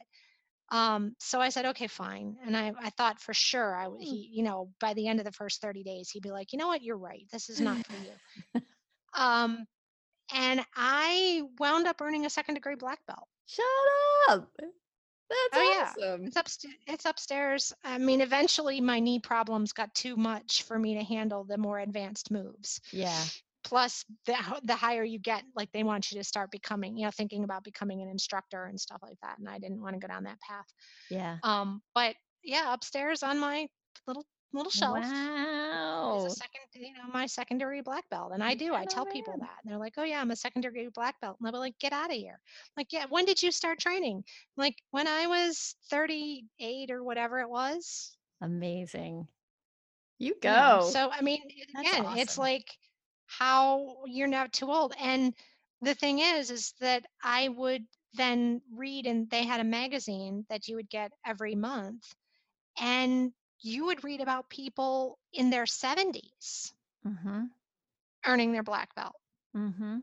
um 0.71 1.13
so 1.19 1.39
i 1.39 1.49
said 1.49 1.65
okay 1.65 1.87
fine 1.87 2.37
and 2.45 2.55
i 2.55 2.71
i 2.81 2.89
thought 2.91 3.19
for 3.19 3.33
sure 3.33 3.75
i 3.75 3.87
would 3.87 4.01
he 4.01 4.29
you 4.33 4.43
know 4.43 4.69
by 4.79 4.93
the 4.93 5.07
end 5.07 5.19
of 5.19 5.25
the 5.25 5.31
first 5.31 5.61
30 5.61 5.83
days 5.83 6.09
he'd 6.09 6.23
be 6.23 6.31
like 6.31 6.53
you 6.53 6.59
know 6.59 6.67
what 6.67 6.81
you're 6.81 6.97
right 6.97 7.25
this 7.31 7.49
is 7.49 7.59
not 7.59 7.85
for 7.85 7.93
you 7.93 8.61
um, 9.13 9.65
and 10.33 10.61
I 10.75 11.43
wound 11.59 11.87
up 11.87 12.01
earning 12.01 12.25
a 12.25 12.29
second 12.29 12.55
degree 12.55 12.75
black 12.75 13.05
belt. 13.05 13.27
Shut 13.47 13.65
up. 14.29 14.49
That's 14.61 15.53
Oh, 15.53 15.95
yeah. 15.97 16.03
awesome. 16.03 16.25
It's 16.25 16.35
upstairs. 16.37 16.73
It's 16.87 17.05
upstairs. 17.05 17.73
I 17.83 17.97
mean, 17.97 18.21
eventually 18.21 18.81
my 18.81 18.99
knee 18.99 19.19
problems 19.19 19.73
got 19.73 19.93
too 19.93 20.15
much 20.15 20.63
for 20.63 20.77
me 20.77 20.95
to 20.95 21.03
handle 21.03 21.43
the 21.43 21.57
more 21.57 21.79
advanced 21.79 22.31
moves. 22.31 22.79
Yeah. 22.91 23.23
Plus, 23.63 24.05
the 24.25 24.35
the 24.63 24.75
higher 24.75 25.03
you 25.03 25.19
get, 25.19 25.43
like 25.55 25.71
they 25.71 25.83
want 25.83 26.11
you 26.11 26.17
to 26.17 26.23
start 26.23 26.51
becoming, 26.51 26.97
you 26.97 27.05
know, 27.05 27.11
thinking 27.11 27.43
about 27.43 27.63
becoming 27.63 28.01
an 28.01 28.09
instructor 28.09 28.65
and 28.65 28.79
stuff 28.79 28.99
like 29.01 29.17
that. 29.21 29.37
And 29.39 29.47
I 29.47 29.59
didn't 29.59 29.81
want 29.81 29.95
to 29.95 29.99
go 29.99 30.07
down 30.07 30.23
that 30.23 30.39
path. 30.41 30.65
Yeah. 31.09 31.37
Um, 31.43 31.81
but 31.93 32.15
yeah, 32.43 32.73
upstairs 32.73 33.23
on 33.23 33.39
my 33.39 33.67
little 34.07 34.25
little 34.53 34.71
shelf. 34.71 34.99
Wow. 34.99 36.25
is 36.25 36.33
a 36.33 36.35
second, 36.35 36.61
you 36.73 36.93
know, 36.93 37.11
my 37.13 37.25
secondary 37.25 37.81
black 37.81 38.09
belt. 38.09 38.31
And 38.33 38.43
I 38.43 38.53
do. 38.53 38.73
I 38.73 38.85
tell 38.85 39.05
people 39.05 39.35
that. 39.39 39.57
And 39.63 39.71
they're 39.71 39.79
like, 39.79 39.93
oh, 39.97 40.03
yeah, 40.03 40.19
I'm 40.19 40.31
a 40.31 40.35
secondary 40.35 40.89
black 40.93 41.19
belt. 41.21 41.37
And 41.39 41.45
they'll 41.45 41.53
be 41.53 41.59
like, 41.59 41.79
get 41.79 41.93
out 41.93 42.09
of 42.09 42.15
here. 42.15 42.39
I'm 42.39 42.81
like, 42.81 42.91
yeah, 42.91 43.05
when 43.09 43.25
did 43.25 43.41
you 43.41 43.51
start 43.51 43.79
training? 43.79 44.17
I'm 44.17 44.61
like, 44.61 44.75
when 44.91 45.07
I 45.07 45.27
was 45.27 45.75
38 45.89 46.91
or 46.91 47.03
whatever 47.03 47.39
it 47.39 47.49
was. 47.49 48.15
Amazing. 48.41 49.27
You 50.19 50.27
you 50.27 50.49
know. 50.49 50.79
go. 50.81 50.89
So, 50.89 51.09
I 51.11 51.21
mean, 51.21 51.39
That's 51.73 51.89
again, 51.89 52.17
it's 52.17 52.37
like 52.37 52.65
how 53.37 53.95
you're 54.07 54.27
not 54.27 54.51
too 54.51 54.71
old. 54.71 54.93
And 54.99 55.33
the 55.81 55.93
thing 55.93 56.19
is, 56.19 56.51
is 56.51 56.73
that 56.81 57.05
I 57.23 57.49
would 57.49 57.83
then 58.13 58.61
read, 58.75 59.07
and 59.07 59.29
they 59.29 59.45
had 59.45 59.61
a 59.61 59.65
magazine 59.65 60.45
that 60.49 60.67
you 60.67 60.75
would 60.75 60.89
get 60.89 61.11
every 61.25 61.55
month. 61.55 62.13
And 62.79 63.31
you 63.61 63.85
would 63.85 64.03
read 64.03 64.21
about 64.21 64.49
people 64.49 65.17
in 65.33 65.49
their 65.49 65.63
70s 65.63 66.73
mm-hmm. 67.07 67.43
earning 68.25 68.51
their 68.51 68.63
black 68.63 68.93
belt. 68.95 69.15
Mm-hmm. 69.55 69.99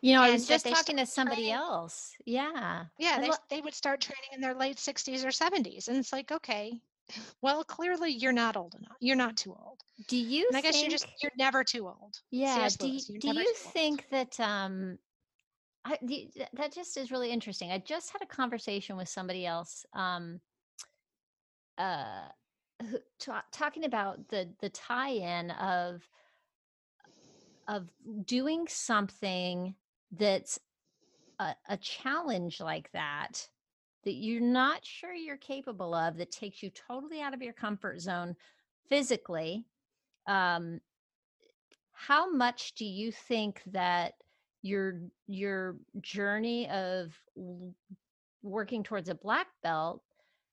You 0.00 0.14
know, 0.14 0.22
I 0.22 0.30
was 0.30 0.48
just 0.48 0.66
talking 0.66 0.96
to 0.96 1.06
somebody 1.06 1.42
training- 1.42 1.52
else. 1.52 2.14
Yeah. 2.24 2.84
Yeah, 2.98 3.20
they, 3.20 3.28
lo- 3.28 3.36
they 3.50 3.60
would 3.60 3.74
start 3.74 4.00
training 4.00 4.30
in 4.32 4.40
their 4.40 4.54
late 4.54 4.76
60s 4.76 5.24
or 5.24 5.28
70s. 5.28 5.88
And 5.88 5.98
it's 5.98 6.12
like, 6.12 6.32
okay, 6.32 6.80
well, 7.42 7.64
clearly 7.64 8.10
you're 8.10 8.32
not 8.32 8.56
old 8.56 8.74
enough. 8.74 8.96
You're 9.00 9.16
not 9.16 9.36
too 9.36 9.50
old. 9.50 9.78
do 10.08 10.16
you 10.16 10.46
And 10.48 10.56
I 10.56 10.60
guess 10.60 10.72
think 10.72 10.84
you're 10.84 10.98
just, 10.98 11.06
you're 11.22 11.32
never 11.38 11.64
too 11.64 11.86
old. 11.86 12.20
Yeah. 12.30 12.68
Do 12.78 12.88
Lewis, 12.88 13.06
do 13.06 13.14
you 13.14 13.20
too 13.20 13.28
old. 13.28 13.72
think 13.72 14.06
that 14.10 14.38
um 14.40 14.98
I, 15.84 15.98
the, 16.02 16.28
that 16.54 16.74
just 16.74 16.96
is 16.96 17.12
really 17.12 17.30
interesting. 17.30 17.70
I 17.70 17.78
just 17.78 18.10
had 18.10 18.22
a 18.22 18.26
conversation 18.26 18.96
with 18.96 19.08
somebody 19.08 19.46
else 19.46 19.84
um 19.94 20.40
uh 21.78 22.28
who, 22.90 22.98
ta- 23.18 23.44
talking 23.52 23.84
about 23.84 24.28
the 24.28 24.48
the 24.60 24.68
tie-in 24.68 25.50
of 25.52 26.08
of 27.68 27.88
doing 28.24 28.66
something 28.68 29.74
that's 30.12 30.58
a, 31.38 31.54
a 31.68 31.76
challenge 31.76 32.60
like 32.60 32.90
that 32.92 33.48
that 34.06 34.14
you're 34.14 34.40
not 34.40 34.82
sure 34.86 35.12
you're 35.12 35.36
capable 35.36 35.92
of 35.92 36.16
that 36.16 36.30
takes 36.30 36.62
you 36.62 36.70
totally 36.70 37.20
out 37.20 37.34
of 37.34 37.42
your 37.42 37.52
comfort 37.52 38.00
zone 38.00 38.34
physically 38.88 39.66
um 40.28 40.80
how 41.92 42.30
much 42.30 42.74
do 42.74 42.84
you 42.84 43.10
think 43.10 43.62
that 43.66 44.14
your 44.62 45.00
your 45.26 45.76
journey 46.00 46.68
of 46.70 47.12
working 48.42 48.82
towards 48.82 49.08
a 49.08 49.14
black 49.14 49.48
belt 49.62 50.02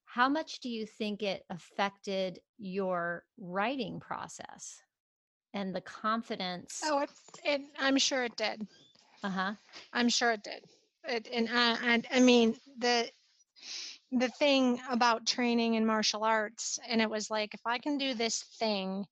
how 0.05 0.27
much 0.29 0.59
do 0.59 0.69
you 0.69 0.85
think 0.85 1.23
it 1.23 1.43
affected 1.49 2.39
your 2.57 3.23
writing 3.39 3.99
process 3.99 4.81
and 5.53 5.75
the 5.75 5.81
confidence 5.81 6.81
Oh, 6.85 6.99
it, 6.99 7.09
it, 7.45 7.61
I'm 7.79 7.97
sure 7.97 8.23
it 8.23 8.35
did. 8.35 8.67
uh-huh 9.23 9.53
I'm 9.93 10.09
sure 10.09 10.31
it 10.31 10.43
did. 10.43 10.63
It, 11.07 11.27
and 11.33 11.49
I, 11.53 11.77
and 11.85 12.07
I 12.13 12.19
mean 12.19 12.55
the 12.79 13.07
the 14.11 14.29
thing 14.29 14.79
about 14.89 15.25
training 15.25 15.75
in 15.75 15.85
martial 15.85 16.23
arts, 16.23 16.79
and 16.87 17.01
it 17.01 17.09
was 17.09 17.31
like 17.31 17.53
if 17.53 17.61
I 17.65 17.77
can 17.79 17.97
do 17.97 18.13
this 18.13 18.43
thing 18.59 19.05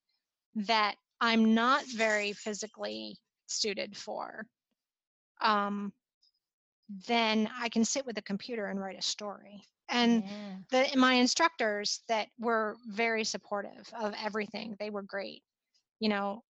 that 0.55 0.95
I'm 1.19 1.53
not 1.53 1.83
very 1.95 2.33
physically 2.33 3.17
suited 3.47 3.95
for, 3.97 4.45
um, 5.41 5.93
then 7.07 7.49
I 7.59 7.69
can 7.69 7.85
sit 7.85 8.05
with 8.05 8.17
a 8.17 8.23
computer 8.23 8.67
and 8.67 8.79
write 8.79 8.97
a 8.97 9.01
story. 9.01 9.63
And 9.89 10.23
yeah. 10.71 10.87
the 10.91 10.97
my 10.97 11.15
instructors 11.15 12.01
that 12.07 12.27
were 12.39 12.77
very 12.87 13.23
supportive 13.23 13.91
of 13.99 14.13
everything. 14.23 14.75
They 14.79 14.89
were 14.89 15.01
great. 15.01 15.43
You 15.99 16.09
know, 16.09 16.43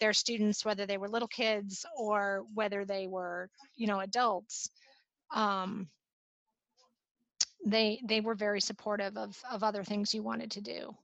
their 0.00 0.12
students, 0.12 0.64
whether 0.64 0.86
they 0.86 0.96
were 0.96 1.08
little 1.08 1.28
kids 1.28 1.84
or 1.96 2.44
whether 2.54 2.84
they 2.84 3.06
were, 3.06 3.50
you 3.76 3.86
know, 3.86 4.00
adults, 4.00 4.70
um, 5.34 5.88
they 7.64 8.00
they 8.04 8.20
were 8.20 8.34
very 8.34 8.60
supportive 8.60 9.16
of 9.16 9.42
of 9.50 9.62
other 9.62 9.84
things 9.84 10.14
you 10.14 10.22
wanted 10.22 10.52
to 10.52 10.60
do. 10.62 10.96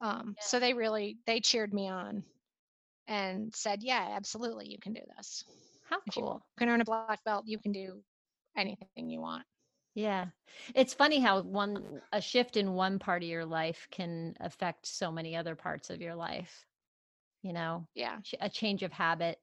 Um, 0.00 0.36
So 0.40 0.60
they 0.60 0.74
really 0.74 1.18
they 1.26 1.40
cheered 1.40 1.72
me 1.74 1.88
on 1.88 2.24
and 3.08 3.54
said, 3.54 3.82
"Yeah, 3.82 4.08
absolutely, 4.12 4.68
you 4.70 4.78
can 4.78 4.92
do 4.94 5.02
this." 5.16 5.44
How 5.84 6.00
If 6.06 6.16
you 6.16 6.24
cool. 6.24 6.44
can 6.58 6.68
earn 6.68 6.80
a 6.80 6.84
black 6.84 7.24
belt, 7.24 7.46
you 7.46 7.58
can 7.58 7.72
do 7.72 8.04
anything 8.56 9.10
you 9.10 9.20
want. 9.20 9.46
Yeah. 9.94 10.26
It's 10.74 10.94
funny 10.94 11.20
how 11.20 11.42
one 11.42 12.02
a 12.12 12.20
shift 12.20 12.56
in 12.56 12.74
one 12.74 12.98
part 12.98 13.22
of 13.22 13.28
your 13.28 13.44
life 13.46 13.88
can 13.90 14.36
affect 14.40 14.86
so 14.86 15.10
many 15.10 15.34
other 15.36 15.56
parts 15.56 15.90
of 15.90 16.00
your 16.00 16.14
life. 16.14 16.66
You 17.42 17.52
know, 17.52 17.88
Yeah. 17.94 18.20
a 18.40 18.50
change 18.50 18.82
of 18.82 18.92
habit 18.92 19.40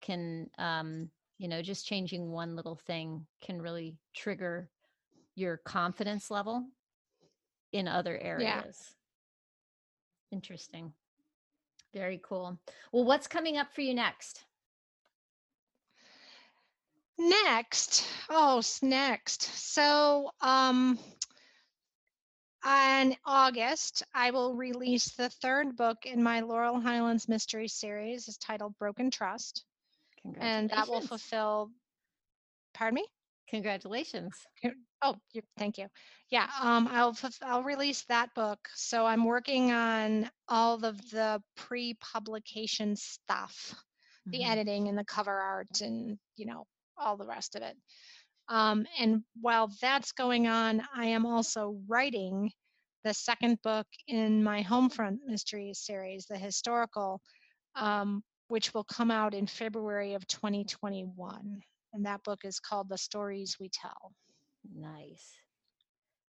can 0.00 0.50
um, 0.58 1.10
you 1.38 1.48
know, 1.48 1.62
just 1.62 1.86
changing 1.86 2.30
one 2.30 2.56
little 2.56 2.76
thing 2.76 3.26
can 3.40 3.60
really 3.62 3.98
trigger 4.14 4.70
your 5.40 5.56
confidence 5.58 6.30
level 6.30 6.66
in 7.72 7.88
other 7.88 8.16
areas. 8.18 8.42
Yeah. 8.42 10.36
Interesting. 10.36 10.92
Very 11.92 12.20
cool. 12.22 12.58
Well, 12.92 13.04
what's 13.04 13.26
coming 13.26 13.56
up 13.56 13.72
for 13.72 13.80
you 13.80 13.94
next? 13.94 14.44
Next, 17.18 18.06
oh, 18.30 18.62
next. 18.80 19.42
So, 19.42 20.30
um, 20.40 20.98
in 22.64 23.16
August, 23.26 24.02
I 24.14 24.30
will 24.30 24.54
release 24.54 25.12
the 25.16 25.28
third 25.28 25.76
book 25.76 25.98
in 26.04 26.22
my 26.22 26.40
Laurel 26.40 26.80
Highlands 26.80 27.28
Mystery 27.28 27.68
Series. 27.68 28.26
It's 28.28 28.38
titled 28.38 28.74
Broken 28.78 29.10
Trust, 29.10 29.64
and 30.38 30.70
that 30.70 30.88
will 30.88 31.00
fulfill. 31.00 31.70
Pardon 32.72 32.94
me. 32.96 33.04
Congratulations. 33.50 34.46
Oh, 35.02 35.16
you, 35.32 35.42
thank 35.56 35.78
you. 35.78 35.88
Yeah, 36.30 36.48
um, 36.60 36.86
I'll 36.88 37.16
I'll 37.42 37.62
release 37.62 38.04
that 38.06 38.34
book. 38.34 38.68
So 38.74 39.06
I'm 39.06 39.24
working 39.24 39.72
on 39.72 40.30
all 40.48 40.84
of 40.84 40.98
the 41.10 41.42
pre-publication 41.56 42.96
stuff, 42.96 43.74
the 44.30 44.44
Mhm. 44.44 44.50
editing 44.50 44.88
and 44.88 44.98
the 44.98 45.04
cover 45.04 45.32
art, 45.38 45.80
and 45.80 46.18
you 46.36 46.46
know 46.46 46.66
all 46.98 47.16
the 47.16 47.26
rest 47.26 47.56
of 47.56 47.62
it. 47.62 47.76
Um, 48.48 48.86
and 48.98 49.24
while 49.40 49.68
that's 49.80 50.12
going 50.12 50.46
on, 50.48 50.86
I 50.94 51.06
am 51.06 51.24
also 51.26 51.80
writing 51.88 52.52
the 53.04 53.14
second 53.14 53.62
book 53.62 53.86
in 54.06 54.42
my 54.44 54.62
Homefront 54.62 55.18
Mysteries 55.26 55.78
series, 55.80 56.26
the 56.26 56.38
historical, 56.38 57.22
um, 57.74 58.22
which 58.48 58.74
will 58.74 58.84
come 58.84 59.10
out 59.10 59.34
in 59.34 59.46
February 59.46 60.14
of 60.14 60.26
2021. 60.26 61.62
And 61.92 62.04
that 62.06 62.22
book 62.24 62.44
is 62.44 62.60
called 62.60 62.88
The 62.88 62.98
Stories 62.98 63.56
We 63.60 63.68
Tell. 63.68 64.12
Nice. 64.74 65.34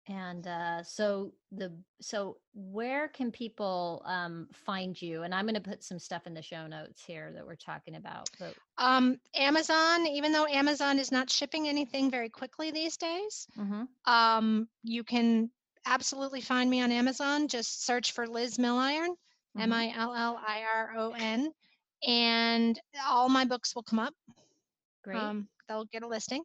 And 0.08 0.46
uh, 0.46 0.84
so 0.84 1.34
the 1.52 1.72
so 2.00 2.38
where 2.54 3.08
can 3.08 3.32
people 3.32 4.04
um, 4.06 4.48
find 4.54 5.02
you? 5.02 5.24
And 5.24 5.34
I'm 5.34 5.46
going 5.46 5.56
to 5.56 5.62
put 5.62 5.84
some 5.84 5.98
stuff 5.98 6.28
in 6.28 6.36
the 6.36 6.44
show 6.44 6.68
notes 6.68 7.04
here 7.04 7.32
that 7.34 7.46
we're 7.46 7.56
talking 7.56 7.96
about. 7.96 8.30
But 8.38 8.54
Um, 8.78 9.18
Amazon, 9.36 10.06
even 10.06 10.32
though 10.32 10.46
Amazon 10.46 11.00
is 11.00 11.12
not 11.12 11.32
shipping 11.32 11.68
anything 11.68 12.12
very 12.12 12.30
quickly 12.30 12.70
these 12.70 12.98
days, 12.98 13.48
Mhm. 13.58 13.88
um, 14.06 14.70
you 14.84 15.04
can 15.04 15.50
absolutely 15.86 16.42
find 16.42 16.70
me 16.70 16.82
on 16.82 16.92
Amazon. 16.92 17.48
Just 17.48 17.84
search 17.84 18.12
for 18.12 18.28
Liz 18.28 18.58
Milliron, 18.58 19.10
Mhm. 19.56 19.62
M 19.62 19.74
I 19.74 19.92
L 19.96 20.14
L 20.14 20.38
I 20.46 20.62
R 20.62 20.98
O 20.98 21.12
N, 21.14 21.52
and 22.06 22.80
all 23.08 23.28
my 23.30 23.46
books 23.46 23.74
will 23.74 23.84
come 23.84 24.00
up. 24.00 24.14
Great. 25.06 25.18
Um, 25.18 25.50
they'll 25.70 25.86
get 25.86 26.04
a 26.04 26.08
listing. 26.08 26.44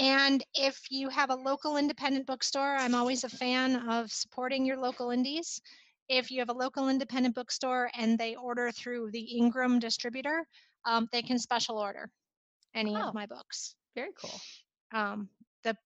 And 0.00 0.44
if 0.54 0.78
you 0.90 1.08
have 1.08 1.30
a 1.30 1.34
local 1.36 1.76
independent 1.76 2.26
bookstore, 2.26 2.76
I'm 2.76 2.94
always 2.94 3.24
a 3.24 3.28
fan 3.30 3.76
of 3.88 4.12
supporting 4.12 4.66
your 4.66 4.76
local 4.78 5.10
indies. 5.10 5.60
If 6.08 6.30
you 6.30 6.40
have 6.40 6.50
a 6.50 6.54
local 6.54 6.88
independent 6.88 7.34
bookstore 7.34 7.90
and 7.98 8.18
they 8.18 8.36
order 8.36 8.70
through 8.72 9.10
the 9.12 9.36
Ingram 9.38 9.78
distributor, 9.80 10.46
um, 10.84 11.08
they 11.12 11.22
can 11.22 11.38
special 11.38 11.78
order 11.78 12.10
any 12.74 12.96
Oh. 12.96 13.08
of 13.08 13.14
my 13.14 13.26
books. 13.26 13.74
Very 13.94 14.12
cool. 14.20 14.40
Um, 14.92 15.30
the 15.64 15.76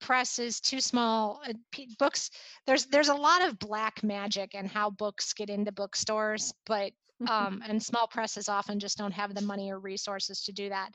press 0.00 0.38
is 0.38 0.60
too 0.60 0.80
small. 0.80 1.40
uh, 1.46 1.52
p- 1.72 1.88
Books 1.98 2.30
there's 2.66 2.86
there's 2.86 3.08
a 3.08 3.14
lot 3.14 3.42
of 3.46 3.58
black 3.58 4.02
magic 4.02 4.54
and 4.54 4.68
how 4.68 4.90
books 4.90 5.34
get 5.34 5.50
into 5.50 5.72
bookstores, 5.72 6.54
but 6.66 6.92
um, 7.30 7.62
and 7.66 7.82
small 7.82 8.06
presses 8.08 8.48
often 8.48 8.80
just 8.80 8.98
don't 8.98 9.12
have 9.12 9.34
the 9.34 9.42
money 9.42 9.70
or 9.72 9.78
resources 9.80 10.42
to 10.44 10.52
do 10.52 10.70
that. 10.70 10.90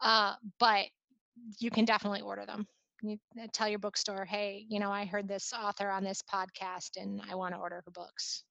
Uh, 0.00 0.34
but 0.58 0.86
you 1.58 1.70
can 1.70 1.84
definitely 1.84 2.20
order 2.22 2.46
them. 2.46 2.66
You 3.02 3.18
uh, 3.40 3.46
tell 3.52 3.68
your 3.68 3.78
bookstore, 3.78 4.24
hey, 4.24 4.64
you 4.68 4.80
know, 4.80 4.90
I 4.90 5.04
heard 5.04 5.28
this 5.28 5.52
author 5.52 5.90
on 5.90 6.04
this 6.04 6.22
podcast 6.22 6.96
and 6.96 7.20
I 7.30 7.34
want 7.34 7.54
to 7.54 7.60
order 7.60 7.82
her 7.84 7.90
books. 7.92 8.44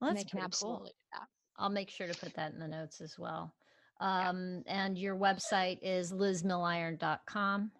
well, 0.00 0.08
and 0.08 0.16
that's 0.16 0.24
they 0.26 0.30
can 0.30 0.40
absolutely 0.40 0.92
cool. 1.14 1.26
I'll 1.58 1.70
make 1.70 1.90
sure 1.90 2.06
to 2.06 2.14
put 2.18 2.34
that 2.34 2.52
in 2.52 2.58
the 2.58 2.68
notes 2.68 3.00
as 3.00 3.18
well. 3.18 3.54
Um, 4.00 4.62
And 4.66 4.98
your 4.98 5.16
website 5.16 5.78
is 5.82 6.12
lizmilliron.com, 6.12 7.70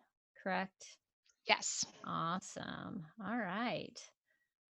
correct? 0.43 0.87
Yes. 1.47 1.85
Awesome. 2.05 3.05
All 3.25 3.37
right. 3.37 3.99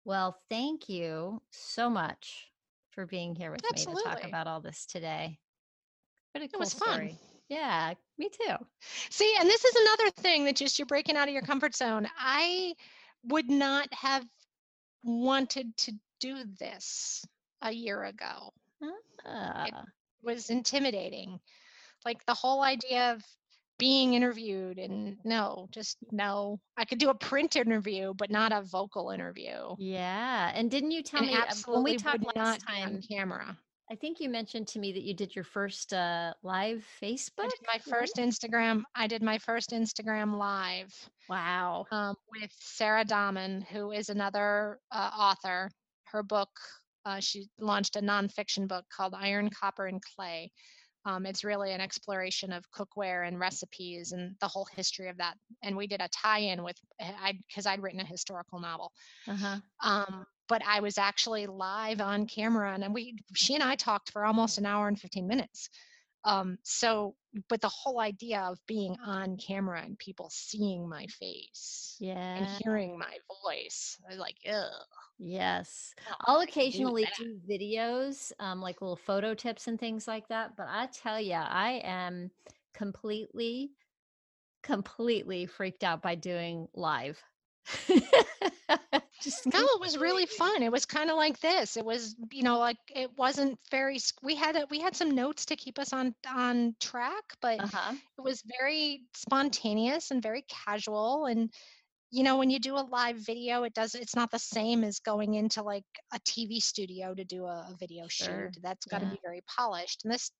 Well, 0.05 0.39
thank 0.49 0.89
you 0.89 1.41
so 1.51 1.89
much 1.89 2.51
for 2.91 3.05
being 3.05 3.35
here 3.35 3.51
with 3.51 3.63
me 3.71 3.85
to 3.85 3.85
talk 4.03 4.23
about 4.23 4.47
all 4.47 4.61
this 4.61 4.85
today. 4.85 5.39
What 6.33 6.41
a 6.41 6.45
It 6.45 6.51
cool 6.51 6.59
was 6.59 6.73
fun. 6.73 6.93
story. 6.93 7.17
Yeah, 7.51 7.95
me 8.17 8.29
too. 8.29 8.55
See, 9.09 9.35
and 9.37 9.49
this 9.49 9.65
is 9.65 9.75
another 9.75 10.09
thing 10.11 10.45
that 10.45 10.55
just 10.55 10.79
you're 10.79 10.85
breaking 10.85 11.17
out 11.17 11.27
of 11.27 11.33
your 11.33 11.43
comfort 11.43 11.75
zone. 11.75 12.07
I 12.17 12.75
would 13.25 13.49
not 13.49 13.93
have 13.93 14.25
wanted 15.03 15.75
to 15.75 15.91
do 16.21 16.45
this 16.59 17.25
a 17.61 17.73
year 17.73 18.05
ago. 18.05 18.53
Uh, 19.25 19.65
It 19.67 19.73
was 20.23 20.49
intimidating. 20.49 21.41
Like 22.05 22.25
the 22.25 22.33
whole 22.33 22.63
idea 22.63 23.11
of 23.11 23.21
being 23.77 24.13
interviewed 24.13 24.79
and 24.79 25.17
no, 25.25 25.67
just 25.71 25.97
no. 26.09 26.57
I 26.77 26.85
could 26.85 26.99
do 26.99 27.09
a 27.09 27.15
print 27.15 27.57
interview, 27.57 28.13
but 28.13 28.31
not 28.31 28.53
a 28.53 28.61
vocal 28.61 29.09
interview. 29.09 29.75
yeah. 29.77 30.51
And 30.55 30.71
didn't 30.71 30.91
you 30.91 31.03
tell 31.03 31.21
and 31.21 31.29
me 31.29 31.37
when 31.65 31.83
we 31.83 31.97
talked 31.97 32.23
last 32.33 32.65
time 32.65 32.95
on 32.95 33.01
camera. 33.01 33.57
I 33.91 33.95
think 33.95 34.21
you 34.21 34.29
mentioned 34.29 34.69
to 34.69 34.79
me 34.79 34.93
that 34.93 35.03
you 35.03 35.13
did 35.13 35.35
your 35.35 35.43
first 35.43 35.91
uh, 35.91 36.33
live 36.43 36.87
I 37.01 37.05
Facebook. 37.05 37.49
did 37.49 37.59
my 37.67 37.73
right? 37.73 37.83
first 37.83 38.15
Instagram. 38.15 38.83
I 38.95 39.05
did 39.05 39.21
my 39.21 39.37
first 39.37 39.71
Instagram 39.71 40.37
live. 40.37 40.93
Wow. 41.27 41.85
um, 41.91 42.15
with 42.31 42.51
Sarah 42.57 43.03
Dahman, 43.03 43.63
who 43.63 43.91
is 43.91 44.07
another 44.07 44.79
uh, 44.93 45.11
author. 45.17 45.69
Her 46.05 46.23
book, 46.23 46.49
uh, 47.05 47.19
she 47.19 47.49
launched 47.59 47.97
a 47.97 48.01
nonfiction 48.01 48.65
book 48.65 48.85
called 48.95 49.13
Iron, 49.13 49.49
Copper, 49.49 49.87
and 49.87 50.01
Clay. 50.15 50.51
Um, 51.03 51.25
it's 51.25 51.43
really 51.43 51.73
an 51.73 51.81
exploration 51.81 52.53
of 52.53 52.63
cookware 52.71 53.27
and 53.27 53.39
recipes 53.39 54.13
and 54.13 54.35
the 54.39 54.47
whole 54.47 54.67
history 54.73 55.09
of 55.09 55.17
that. 55.17 55.35
And 55.63 55.75
we 55.75 55.87
did 55.87 55.99
a 55.99 56.07
tie-in 56.09 56.63
with, 56.63 56.77
eh, 57.01 57.11
I 57.21 57.33
because 57.47 57.65
I'd 57.65 57.81
written 57.81 57.99
a 57.99 58.05
historical 58.05 58.61
novel. 58.61 58.93
Uh 59.27 59.35
huh. 59.35 59.57
Um, 59.83 60.25
but 60.51 60.61
I 60.67 60.81
was 60.81 60.97
actually 60.97 61.47
live 61.47 62.01
on 62.01 62.25
camera, 62.25 62.73
and 62.73 62.93
we, 62.93 63.15
she 63.33 63.55
and 63.55 63.63
I 63.63 63.75
talked 63.75 64.11
for 64.11 64.25
almost 64.25 64.57
an 64.57 64.65
hour 64.65 64.89
and 64.89 64.99
15 64.99 65.25
minutes. 65.25 65.69
Um, 66.25 66.57
so, 66.61 67.15
but 67.47 67.61
the 67.61 67.69
whole 67.69 68.01
idea 68.01 68.41
of 68.41 68.59
being 68.67 68.97
on 69.05 69.37
camera 69.37 69.81
and 69.81 69.97
people 69.97 70.29
seeing 70.29 70.89
my 70.89 71.05
face 71.07 71.95
and 72.35 72.49
hearing 72.61 72.99
my 72.99 73.15
voice, 73.45 73.97
I 74.05 74.09
was 74.09 74.19
like, 74.19 74.35
ugh. 74.45 74.65
Yes. 75.19 75.95
I'll 76.19 76.41
can't 76.41 76.47
do 76.47 76.59
occasionally 76.59 77.07
do 77.17 77.39
videos, 77.49 78.33
um, 78.39 78.59
like 78.59 78.81
little 78.81 78.97
photo 78.97 79.33
tips 79.33 79.69
and 79.69 79.79
things 79.79 80.05
like 80.05 80.27
that. 80.27 80.57
But 80.57 80.67
I 80.69 80.87
tell 80.87 81.21
you, 81.21 81.35
I 81.35 81.81
am 81.85 82.29
completely, 82.73 83.71
completely 84.63 85.45
freaked 85.45 85.85
out 85.85 86.01
by 86.01 86.15
doing 86.15 86.67
live. 86.73 87.23
It 89.25 89.79
was 89.81 89.97
really 89.97 90.25
fun. 90.25 90.63
It 90.63 90.71
was 90.71 90.85
kind 90.85 91.09
of 91.09 91.17
like 91.17 91.39
this. 91.39 91.77
It 91.77 91.85
was, 91.85 92.15
you 92.31 92.43
know, 92.43 92.59
like 92.59 92.77
it 92.95 93.09
wasn't 93.17 93.59
very. 93.69 93.97
We 94.23 94.35
had 94.35 94.55
a, 94.55 94.65
we 94.69 94.79
had 94.79 94.95
some 94.95 95.11
notes 95.11 95.45
to 95.47 95.55
keep 95.55 95.79
us 95.79 95.93
on 95.93 96.15
on 96.27 96.75
track, 96.79 97.23
but 97.41 97.59
Uh 97.59 97.67
huh. 97.67 97.93
it 98.17 98.21
was 98.21 98.43
very 98.59 99.01
spontaneous 99.15 100.11
and 100.11 100.21
very 100.21 100.43
casual. 100.65 101.25
And 101.25 101.51
you 102.11 102.23
know, 102.23 102.37
when 102.37 102.49
you 102.49 102.59
do 102.59 102.75
a 102.75 102.85
live 102.89 103.17
video, 103.17 103.63
it 103.63 103.73
does. 103.73 103.95
It's 103.95 104.15
not 104.15 104.31
the 104.31 104.39
same 104.39 104.83
as 104.83 104.99
going 104.99 105.35
into 105.35 105.63
like 105.63 105.85
a 106.13 106.19
TV 106.19 106.59
studio 106.61 107.13
to 107.13 107.23
do 107.23 107.45
a, 107.45 107.67
a 107.71 107.75
video 107.79 108.07
Sure. 108.07 108.49
shoot. 108.51 108.61
That's 108.61 108.85
got 108.87 108.99
to 108.99 109.05
Yeah. 109.05 109.11
be 109.11 109.19
very 109.23 109.41
polished, 109.47 110.03
and 110.03 110.13
this 110.13 110.31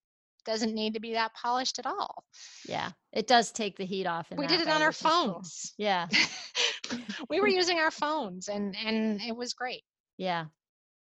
doesn't 0.46 0.74
need 0.74 0.96
to 0.96 1.00
be 1.00 1.14
that 1.14 1.34
polished 1.34 1.80
at 1.80 1.86
all. 1.86 2.24
Yeah. 2.68 2.92
It 3.14 3.28
does 3.28 3.52
take 3.52 3.78
the 3.78 3.86
heat 3.86 4.08
off. 4.08 4.28
We 4.32 4.48
did 4.48 4.62
it 4.62 4.68
way, 4.68 4.74
on 4.74 4.82
our 4.82 4.90
is 4.90 4.98
cool. 4.98 5.10
phones. 5.10 5.74
Yeah. 5.78 6.08
we 7.30 7.42
were 7.42 7.48
using 7.48 7.80
our 7.80 7.92
phones, 7.92 8.48
and 8.48 8.76
and 8.86 9.22
it 9.22 9.36
was 9.36 9.54
great. 9.54 9.84
Yeah. 10.18 10.46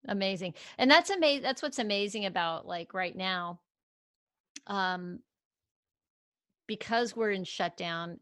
Amazing. 0.08 0.54
And 0.78 0.90
that's 0.90 1.10
amazing. 1.10 1.42
That's 1.42 1.62
what's 1.62 1.78
amazing 1.78 2.26
about 2.26 2.66
like 2.66 2.94
right 2.94 3.14
now. 3.14 3.60
Um, 4.66 5.20
because 6.66 7.16
we're 7.16 7.32
in 7.32 7.44
shutdown, 7.44 8.20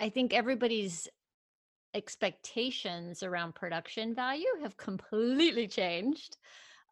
I 0.00 0.08
think 0.08 0.32
everybody's 0.32 1.08
expectations 1.94 3.22
around 3.22 3.54
production 3.54 4.14
value 4.14 4.46
have 4.62 4.76
completely 4.76 5.68
changed. 5.68 6.36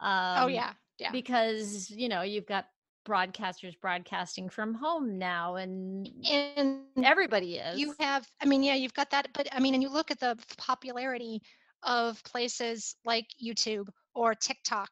Um, 0.01 0.45
oh 0.45 0.47
yeah, 0.47 0.72
yeah. 0.99 1.11
Because, 1.11 1.90
you 1.90 2.09
know, 2.09 2.22
you've 2.22 2.47
got 2.47 2.66
broadcasters 3.05 3.79
broadcasting 3.81 4.49
from 4.49 4.75
home 4.75 5.19
now 5.19 5.57
and 5.57 6.09
and 6.29 6.81
everybody 7.03 7.57
is. 7.57 7.79
you 7.79 7.95
have 8.01 8.27
i 8.41 8.47
mean 8.47 8.63
yeah 8.63 8.75
you've 8.75 8.95
got 8.95 9.11
that 9.11 9.29
but 9.35 9.47
i 9.53 9.61
mean 9.61 9.75
and 9.75 9.83
you 9.83 9.91
look 9.91 10.11
at 10.11 10.19
the 10.21 10.37
popularity 10.57 11.43
of 11.83 12.23
places 12.25 12.97
like 13.05 13.27
youtube 13.43 13.89
or 14.15 14.35
tiktok 14.35 14.89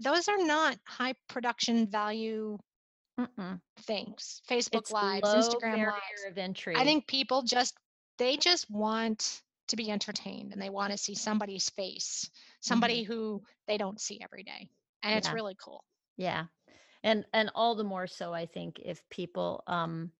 those 0.00 0.28
are 0.28 0.38
not 0.38 0.76
high 0.86 1.14
production 1.28 1.86
value 1.86 2.58
Mm-mm. 3.18 3.60
things 3.80 4.42
facebook 4.50 4.80
it's 4.80 4.92
lives 4.92 5.28
instagram 5.28 5.86
lives. 5.86 6.24
of 6.28 6.36
entry. 6.36 6.74
i 6.76 6.84
think 6.84 7.06
people 7.06 7.42
just 7.42 7.74
they 8.18 8.36
just 8.36 8.70
want 8.70 9.40
to 9.68 9.76
be 9.76 9.90
entertained 9.90 10.52
and 10.52 10.60
they 10.60 10.70
want 10.70 10.92
to 10.92 10.98
see 10.98 11.14
somebody's 11.14 11.70
face 11.70 12.28
somebody 12.60 13.02
who 13.02 13.42
they 13.66 13.78
don't 13.78 14.00
see 14.00 14.20
every 14.22 14.42
day 14.42 14.68
and 15.02 15.16
it's 15.16 15.28
Mm-hmm. 15.28 15.34
Really 15.34 15.56
cool. 15.62 15.84
Yeah 16.16 16.44
and 17.02 17.24
and 17.32 17.50
all 17.54 17.74
the 17.74 17.84
more 17.84 18.06
so 18.06 18.32
i 18.32 18.46
think 18.46 18.80
if 18.84 19.02
people 19.10 19.62
um 19.66 20.10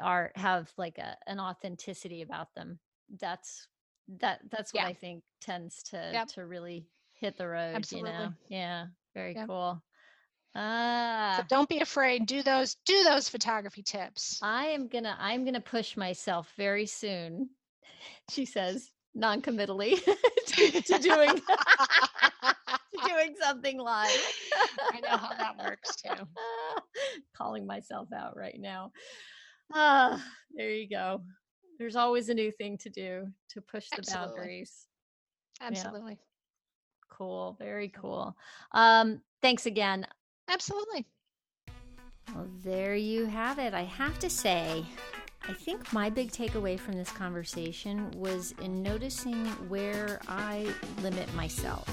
are 0.00 0.30
have 0.34 0.70
like 0.76 0.98
a 0.98 1.16
an 1.26 1.40
authenticity 1.40 2.22
about 2.22 2.54
them 2.54 2.78
that's 3.20 3.68
that 4.08 4.40
that's 4.50 4.72
what 4.72 4.82
Yeah. 4.82 4.88
i 4.88 4.92
think 4.94 5.22
tends 5.40 5.82
to 5.82 6.10
Yep. 6.12 6.28
to 6.28 6.46
really 6.46 6.86
hit 7.20 7.36
the 7.36 7.46
road 7.48 7.74
Absolutely. 7.74 8.10
you 8.10 8.16
know 8.18 8.32
yeah 8.48 8.86
very 9.14 9.34
Yep. 9.34 9.46
cool 9.46 9.82
ah 10.54 11.36
so 11.40 11.44
don't 11.48 11.68
be 11.68 11.80
afraid 11.80 12.26
do 12.26 12.42
those 12.42 12.76
do 12.86 13.04
those 13.04 13.28
photography 13.28 13.82
tips 13.82 14.38
i 14.42 14.66
am 14.66 14.88
gonna 14.88 15.16
i'm 15.20 15.44
gonna 15.44 15.60
push 15.60 15.96
myself 15.96 16.52
very 16.56 16.86
soon 16.86 17.48
she 18.30 18.44
says 18.44 18.90
non-committally 19.14 19.96
to, 20.46 20.80
to 20.82 20.98
doing 20.98 21.40
doing 23.06 23.34
something 23.40 23.78
live 23.78 24.18
I 24.92 25.00
know 25.00 25.16
how 25.16 25.34
that 25.34 25.58
works 25.58 25.96
too. 25.96 26.10
calling 27.36 27.66
myself 27.66 28.08
out 28.12 28.36
right 28.36 28.58
now 28.58 28.92
ah 29.72 30.22
there 30.54 30.70
you 30.70 30.88
go 30.88 31.22
there's 31.78 31.96
always 31.96 32.28
a 32.28 32.34
new 32.34 32.50
thing 32.50 32.76
to 32.78 32.90
do 32.90 33.26
to 33.50 33.60
push 33.60 33.90
the 33.90 33.98
Absolutely. 33.98 34.26
boundaries 34.26 34.86
Absolutely. 35.60 36.18
cool 37.10 37.56
very 37.58 37.88
cool 37.88 38.36
um 38.72 39.20
thanks 39.42 39.66
again 39.66 40.06
Absolutely. 40.48 41.06
Well, 42.34 42.48
there 42.62 42.94
you 42.94 43.26
have 43.26 43.58
it. 43.58 43.74
I 43.74 43.82
have 43.82 44.18
to 44.20 44.30
say, 44.30 44.84
I 45.46 45.52
think 45.52 45.92
my 45.92 46.10
big 46.10 46.30
takeaway 46.32 46.78
from 46.78 46.94
this 46.94 47.10
conversation 47.10 48.10
was 48.12 48.54
in 48.62 48.82
noticing 48.82 49.46
where 49.68 50.20
I 50.26 50.66
limit 51.02 51.32
myself. 51.34 51.86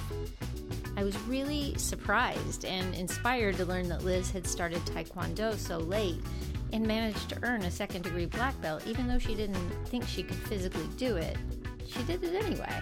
I 0.98 1.04
was 1.04 1.18
really 1.22 1.76
surprised 1.78 2.64
and 2.64 2.96
inspired 2.96 3.58
to 3.58 3.66
learn 3.66 3.90
that 3.90 4.04
Liz 4.04 4.32
had 4.32 4.48
started 4.48 4.80
Taekwondo 4.86 5.56
so 5.58 5.78
late 5.78 6.22
and 6.72 6.86
managed 6.86 7.30
to 7.30 7.40
earn 7.44 7.64
a 7.64 7.72
second 7.72 8.04
degree 8.04 8.26
black 8.26 8.60
belt, 8.62 8.86
even 8.88 9.08
though 9.08 9.20
she 9.20 9.36
didn't 9.36 9.70
think 9.86 10.08
she 10.08 10.24
could 10.24 10.38
physically 10.38 10.88
do 10.98 11.18
it. 11.18 11.38
She 11.88 12.02
did 12.04 12.24
it 12.24 12.44
anyway. 12.44 12.82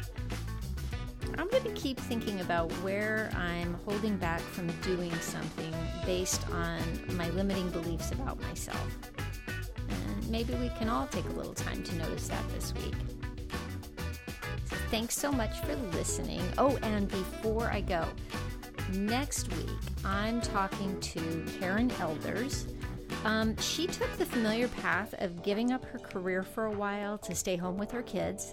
I'm 1.37 1.49
going 1.49 1.63
to 1.63 1.71
keep 1.71 1.99
thinking 1.99 2.41
about 2.41 2.71
where 2.83 3.31
I'm 3.35 3.73
holding 3.85 4.17
back 4.17 4.41
from 4.41 4.67
doing 4.81 5.11
something 5.15 5.73
based 6.05 6.47
on 6.51 6.79
my 7.17 7.29
limiting 7.31 7.69
beliefs 7.71 8.11
about 8.11 8.39
myself. 8.41 8.87
And 9.89 10.29
maybe 10.29 10.53
we 10.55 10.69
can 10.77 10.89
all 10.89 11.07
take 11.07 11.25
a 11.25 11.33
little 11.33 11.55
time 11.55 11.81
to 11.83 11.95
notice 11.95 12.27
that 12.27 12.47
this 12.53 12.73
week. 12.75 12.93
Thanks 14.93 15.17
so 15.17 15.31
much 15.31 15.59
for 15.61 15.75
listening. 15.97 16.39
Oh, 16.59 16.77
and 16.83 17.07
before 17.07 17.71
I 17.71 17.81
go, 17.81 18.07
next 18.91 19.51
week 19.55 19.71
I'm 20.05 20.39
talking 20.39 20.99
to 20.99 21.45
Karen 21.59 21.91
Elders. 21.99 22.67
Um, 23.25 23.57
she 23.57 23.87
took 23.87 24.15
the 24.17 24.25
familiar 24.27 24.67
path 24.67 25.15
of 25.17 25.41
giving 25.41 25.71
up 25.71 25.83
her 25.85 25.97
career 25.97 26.43
for 26.43 26.65
a 26.65 26.71
while 26.71 27.17
to 27.17 27.33
stay 27.33 27.55
home 27.55 27.79
with 27.79 27.89
her 27.89 28.03
kids 28.03 28.51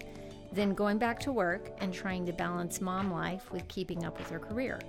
then 0.51 0.73
going 0.73 0.97
back 0.97 1.19
to 1.19 1.31
work 1.31 1.69
and 1.79 1.93
trying 1.93 2.25
to 2.25 2.33
balance 2.33 2.81
mom 2.81 3.11
life 3.11 3.51
with 3.51 3.67
keeping 3.67 4.03
up 4.03 4.17
with 4.17 4.29
her 4.31 4.39
career. 4.39 4.79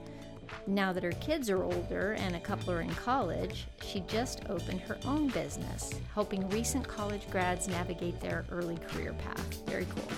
Now 0.67 0.93
that 0.93 1.05
her 1.05 1.13
kids 1.13 1.51
are 1.51 1.63
older 1.63 2.17
and 2.19 2.35
a 2.35 2.41
couple 2.41 2.73
are 2.73 2.81
in 2.81 2.91
college, 2.95 3.67
she 3.85 4.01
just 4.09 4.41
opened 4.49 4.81
her 4.81 4.99
own 5.05 5.29
business, 5.29 5.93
helping 6.15 6.49
recent 6.49 6.89
college 6.89 7.29
grads 7.31 7.69
navigate 7.69 8.21
their 8.21 8.45
early 8.51 8.79
career 8.89 9.13
path. 9.13 9.63
Very 9.67 9.87
cool. 9.95 10.09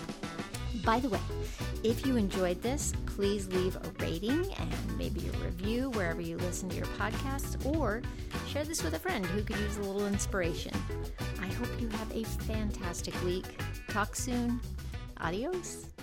By 0.82 1.00
the 1.00 1.08
way, 1.08 1.20
if 1.82 2.04
you 2.06 2.16
enjoyed 2.16 2.60
this, 2.62 2.92
please 3.06 3.48
leave 3.48 3.76
a 3.76 4.02
rating 4.02 4.52
and 4.58 4.98
maybe 4.98 5.28
a 5.28 5.44
review 5.44 5.90
wherever 5.90 6.20
you 6.20 6.36
listen 6.38 6.68
to 6.70 6.76
your 6.76 6.86
podcasts, 6.86 7.64
or 7.64 8.02
share 8.48 8.64
this 8.64 8.82
with 8.82 8.94
a 8.94 8.98
friend 8.98 9.24
who 9.24 9.42
could 9.42 9.56
use 9.56 9.76
a 9.76 9.82
little 9.82 10.06
inspiration. 10.06 10.72
I 11.40 11.46
hope 11.46 11.68
you 11.80 11.88
have 11.88 12.10
a 12.14 12.24
fantastic 12.24 13.14
week. 13.24 13.46
Talk 13.88 14.16
soon. 14.16 14.60
Adios. 15.20 15.93